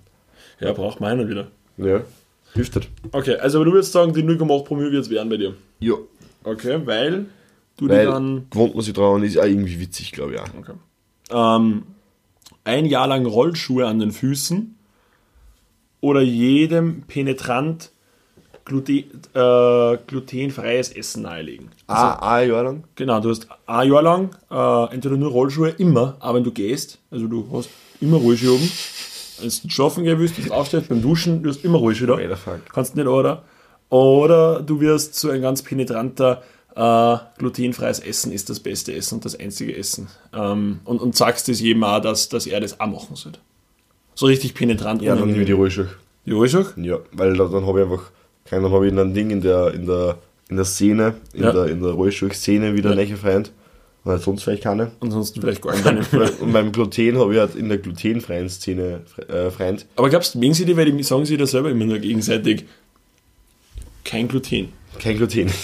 [0.59, 1.47] Ja, braucht man einen wieder.
[1.77, 2.01] Ja,
[2.53, 2.89] hilft nicht.
[3.11, 5.53] Okay, also du würdest sagen, die 0,8 Promille wird es werden bei dir.
[5.79, 5.93] Ja,
[6.43, 7.25] Okay, weil
[7.77, 8.47] du weil die dann.
[8.49, 10.47] gewohnt man sich dran, ist auch irgendwie witzig, glaube ich auch.
[10.59, 10.73] Okay.
[11.29, 11.83] Ähm,
[12.63, 14.75] ein Jahr lang Rollschuhe an den Füßen
[16.01, 17.91] oder jedem penetrant
[18.67, 18.91] glute,
[19.33, 21.69] äh, glutenfreies Essen nahelegen.
[21.87, 22.83] Ah, ein Jahr lang?
[22.95, 26.99] Genau, du hast ein Jahr lang äh, entweder nur Rollschuhe, immer, aber wenn du gehst,
[27.09, 27.69] also du hast
[28.01, 28.71] immer Rollschuhe oben.
[29.39, 32.37] Wenn du schlafen gehen willst, du aufstehst beim Duschen, du hast immer Rollschuhe da.
[32.73, 33.43] Kannst nicht, oder?
[33.89, 36.43] Oder du wirst so ein ganz penetranter
[36.75, 40.07] äh, glutenfreies Essen ist das beste Essen und das einzige Essen.
[40.33, 43.39] Ähm, und, und sagst es jedem auch, dass, dass er das auch machen sollte.
[44.13, 45.01] So richtig penetrant.
[45.01, 45.89] Ja, dann nehme ich die Rollschuhe.
[46.25, 46.73] Die Rollschuhe?
[46.75, 48.11] Ja, weil da, dann habe ich einfach,
[48.49, 50.17] kein, dann habe ich ein Ding in der, in der,
[50.49, 51.51] in der Szene, in Ja.
[51.51, 53.01] der, in der Rollstuhl-Szene wieder Ja.
[53.01, 53.15] ja.
[53.15, 53.51] Freund.
[54.03, 54.91] Und sonst vielleicht keine.
[55.01, 55.99] Ansonsten vielleicht gar keine.
[56.39, 59.85] Und beim Gluten habe ich halt in der glutenfreien Szene äh, Freund.
[59.97, 62.63] Aber glaubst du, mögen sie die, weil die sagen sie das selber immer nur gegenseitig?
[64.05, 64.69] Kein Gluten.
[64.99, 65.49] Kein Gluten.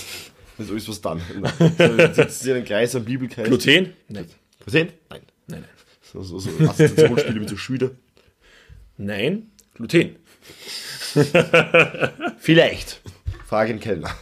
[0.56, 1.20] Das ist alles was dann.
[1.78, 3.48] So, sitzen sie in einem Kreis am Bibelkreis.
[3.48, 3.94] Gluten?
[4.08, 4.26] Nein.
[4.64, 4.90] Gluten?
[5.10, 5.22] Nein.
[5.48, 5.64] Nein, nein.
[6.14, 7.90] So, so, so Assoziationsspiele mit so Schüler.
[8.98, 10.18] Nein, Gluten.
[12.40, 13.02] Vielleicht.
[13.48, 14.10] Frage den Kellner.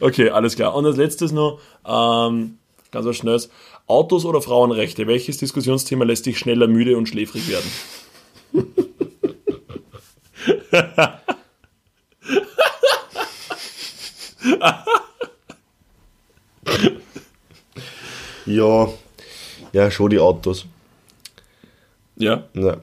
[0.00, 0.74] Okay, alles klar.
[0.74, 2.58] Und als letztes noch, ähm,
[2.90, 3.50] ganz was Schnelles.
[3.86, 5.06] Autos oder Frauenrechte?
[5.06, 7.70] Welches Diskussionsthema lässt dich schneller müde und schläfrig werden?
[18.46, 18.88] Ja,
[19.72, 20.66] ja, schon die Autos.
[22.16, 22.76] Ja, Ja.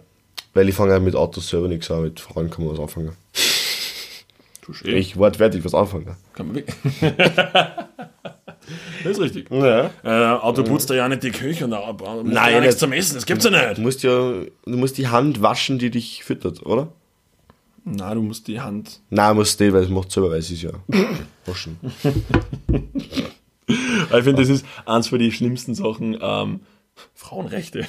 [0.53, 3.11] Weil ich fange ja mit Autos selber nichts an, mit Frauen kann man was anfangen.
[4.63, 4.95] Du schön.
[4.95, 6.15] Ich wortwörtlich was anfangen.
[6.33, 6.71] Kann man weg.
[9.03, 9.49] das ist richtig.
[9.49, 9.89] Ja.
[10.03, 11.79] Äh, Auto putzt da ja nicht die Küche und da
[12.23, 12.79] Nein, ja nichts nicht.
[12.79, 13.79] zum Essen, das gibt's ja Du nicht.
[13.79, 14.47] musst ja, du
[14.77, 16.89] musst die Hand waschen, die dich füttert, oder?
[17.83, 18.99] Na, du musst die Hand.
[19.09, 20.69] Nein, musst nicht, weil es macht selber, weil es ja
[21.47, 21.79] waschen.
[23.67, 26.17] Ich finde, das ist eins von den schlimmsten Sachen.
[26.21, 26.59] Ähm,
[27.13, 27.85] Frauenrechte.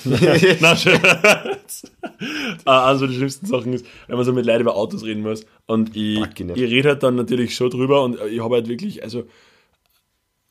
[2.65, 5.23] Äh, eins von den schlimmsten Sachen ist, wenn man so mit Leuten über Autos reden
[5.23, 5.45] muss.
[5.67, 9.25] Und ich, ich rede halt dann natürlich schon drüber und ich habe halt wirklich, also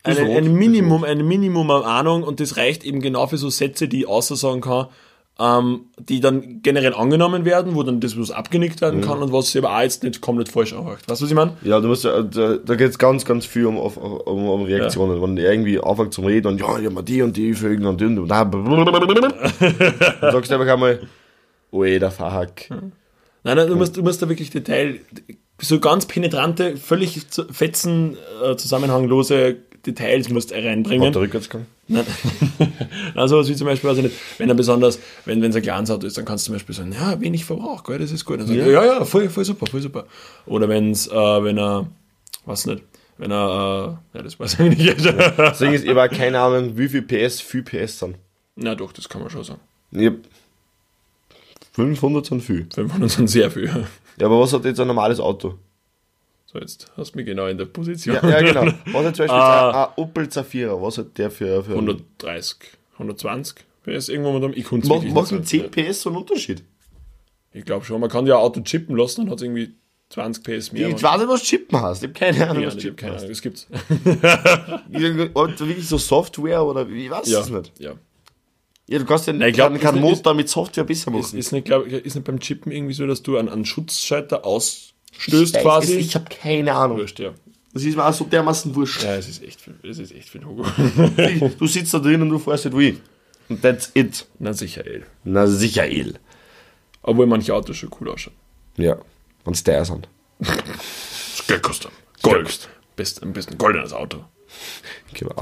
[0.04, 3.88] eine, ein Minimum, ein Minimum an Ahnung und das reicht eben genau für so Sätze,
[3.88, 4.88] die ich außer sagen kann,
[5.42, 9.52] ähm, die dann generell angenommen werden, wo dann das was abgenickt werden kann und was
[9.52, 11.00] sich aber auch jetzt nicht komplett falsch anhört.
[11.08, 11.58] Weißt du, was ich meine?
[11.64, 15.20] Ja, du musst ja, da, da geht es ganz, ganz viel um, um, um Reaktionen.
[15.22, 17.88] Wenn der irgendwie anfängt zum Reden und ja, ich hab mir die und die Vögel
[17.88, 18.46] und die und da.
[18.46, 18.62] Dann
[20.22, 21.00] sagst du einfach einmal,
[21.72, 22.70] ey, der Fahrhack.
[23.44, 25.00] Nein, nein, du musst, du musst da wirklich Detail,
[25.60, 27.20] so ganz penetrante, völlig
[27.52, 31.12] fetzen, äh, zusammenhanglose Details musst du Hat reinbringen.
[31.12, 31.66] der Rückwärtsgang?
[31.88, 32.06] Nein,
[33.28, 36.06] sowas wie zum Beispiel, weiß ich nicht, wenn er besonders, wenn es ein kleines Auto
[36.08, 38.40] ist, dann kannst du zum Beispiel sagen, ja, wenig Verbrauch, gell, das ist gut.
[38.40, 38.66] Dann sagt Ja.
[38.66, 40.06] er, ja, ja, voll, voll super, voll super.
[40.46, 41.12] Oder wenn's, äh,
[41.44, 41.88] wenn er,
[42.46, 42.84] was nicht,
[43.18, 45.00] wenn er, äh, ja, das weiß ich nicht.
[45.60, 48.16] Ding ist, ich habe keine Ahnung, wie viel PS, viel PS sind.
[48.56, 49.60] Na doch, das kann man schon sagen.
[49.96, 50.14] Hab
[51.74, 52.68] 500 sind viel.
[52.74, 53.68] 500 sind sehr viel.
[54.18, 55.56] Ja, aber was hat jetzt ein normales Auto?
[56.52, 58.16] So, jetzt hast du mich genau in der Position.
[58.16, 58.62] Ja, ja genau.
[58.92, 59.86] Was hat zum Beispiel Ah.
[59.86, 60.82] ein Opel Zafira?
[60.82, 61.64] Was hat der für.
[61.64, 62.58] für 130,
[62.94, 66.64] 120 PS irgendwo mit dem, ich Mach, machen 10 PS so einen Unterschied?
[67.54, 69.74] Ich glaube schon, man kann ja ein Auto chippen lassen und hat irgendwie
[70.10, 70.90] 20 PS mehr.
[70.90, 72.04] Ich weiß nicht, was Chippen hast.
[72.04, 73.16] Ich habe keine Ahnung, ja, was Chippen keine.
[73.18, 73.68] Ahnung, das gibt's.
[74.90, 77.72] Wirklich so Software oder wie, weiß Ja, es nicht.
[77.80, 77.94] ja.
[78.88, 81.38] Ja, du kannst ja Nein, ich glaub, keinen ist Motor mit Software besser Ist, machen.
[81.40, 84.91] ist, nicht, glaub, ist nicht beim Chippen irgendwie so, dass du einen, einen Schutzschalter Ich
[85.18, 86.00] ausstößt weiß quasi?
[86.00, 86.98] es, Ich habe keine Ahnung.
[86.98, 87.34] Wurscht, ja.
[87.74, 89.04] Das ist mir auch so dermaßen wurscht.
[89.04, 90.66] Ja, es ist echt für, es ist echt den Hugo.
[91.60, 92.98] Du sitzt da drin und du fährst nicht wie.
[93.48, 94.26] Und that's it.
[94.40, 95.04] Na sicher, ey.
[95.24, 96.20] Na sicher, El.
[97.02, 98.36] Obwohl manche Autos schon cool ausschauen.
[98.78, 98.98] Ja,
[99.46, 100.08] es der sind.
[100.40, 101.92] Das Geld kostet.
[102.22, 102.70] Gold.
[102.96, 104.24] Best, am besten goldenes Auto.
[105.14, 105.36] Genau.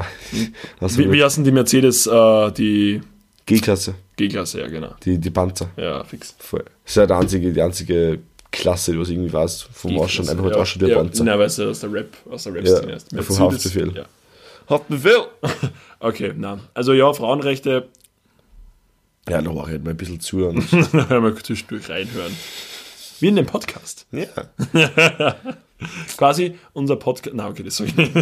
[0.79, 3.01] Also Wie, wie heißen die Mercedes, äh, die
[3.45, 4.95] G-Klasse, G-Klasse, ja genau.
[5.03, 5.71] die, die Panzer.
[5.75, 6.35] Ja, fix.
[6.39, 6.63] Voll.
[6.83, 8.19] Das ist ja die einzige, die einzige
[8.51, 11.23] Klasse, was irgendwie weiß, vom Ausschauen, einfach halt ja, wie ein ja, Panzer.
[11.23, 13.27] Nein, weil es aus der Rap, aus der Ja, Rap-Szene ist.
[13.27, 13.93] vom Haftbefehl.
[13.95, 14.05] Ja.
[14.69, 15.25] Haftbefehl!
[16.01, 16.59] Okay, na.
[16.73, 17.89] Also ja, Frauenrechte,
[19.27, 20.45] Ja, da mache ich halt mal ein bisschen zu.
[20.47, 22.31] Und wir zwischendurch reinhören.
[23.19, 24.07] Wie in dem Podcast.
[24.13, 24.27] ja.
[26.17, 27.35] Quasi unser Podcast.
[27.35, 28.13] Na, okay, das sag ich nicht.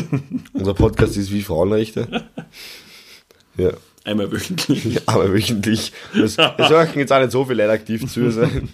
[0.53, 2.25] Unser Podcast ist wie Frauenrechte.
[3.57, 3.71] Ja.
[4.03, 5.01] Einmal wöchentlich.
[5.07, 5.91] Aber wöchentlich.
[6.15, 8.69] Es, es hören jetzt auch nicht so viele Leute aktiv zu sein.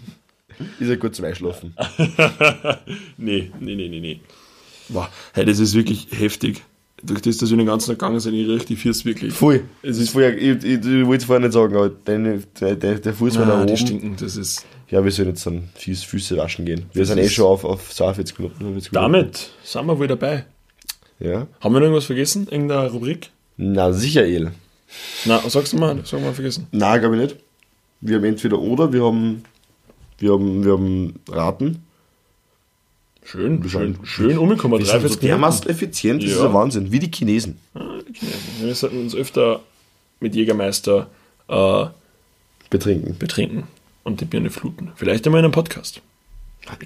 [0.79, 1.73] Ist ja gut zum Einschlafen.
[3.17, 4.19] Nee, nee, nee, nee, nee.
[4.89, 6.61] Boah, hey, das ist wirklich heftig.
[7.01, 9.33] Durch das, dass wir den ganzen Tag gegangen sind, ich richtig fürs wirklich.
[9.33, 9.63] Voll.
[9.81, 12.99] Es ist- vorher, ich, ich, ich wollte es vorher nicht sagen, aber der, der, der,
[12.99, 13.67] der Fuß war da oben.
[13.67, 14.65] die stinken, das ist.
[14.89, 16.85] Ja, wir sollen jetzt dann Füße, Füße waschen gehen.
[16.93, 18.57] Wir Das sind eh schon auf, auf 42 Minuten.
[18.59, 19.11] 45 Minuten.
[19.13, 20.45] Damit sind wir wohl dabei.
[21.19, 21.47] Ja.
[21.61, 22.47] Haben wir noch irgendwas vergessen?
[22.49, 23.31] Irgendeine Rubrik?
[23.57, 24.51] Na, sicher, El.
[25.25, 26.67] Na, sagst du mal, sag mal vergessen.
[26.71, 27.35] Nein, glaube ich nicht.
[28.01, 29.43] Wir haben entweder oder, wir haben,
[30.23, 31.83] wir haben, wir haben Raten.
[33.25, 34.79] Schön, Wir schön, sind- schön umgekommen.
[34.79, 35.27] Wir sind so 43 Minuten.
[35.27, 36.47] dermaßen effizient, das ist Ja.
[36.47, 36.91] ein Wahnsinn.
[36.91, 37.57] Wie die Chinesen.
[37.73, 38.39] Ah, die Chinesen.
[38.61, 39.61] Wir sollten uns öfter
[40.19, 41.07] mit Jägermeister
[41.47, 41.85] äh,
[42.69, 43.17] Betrinken.
[43.17, 43.63] betrinken
[44.03, 44.91] und die Birne fluten.
[44.95, 46.01] Vielleicht einmal in einem Podcast.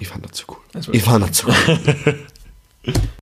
[0.00, 0.56] Ich fand das so cool.
[0.72, 2.18] Das Ich fand das so cool.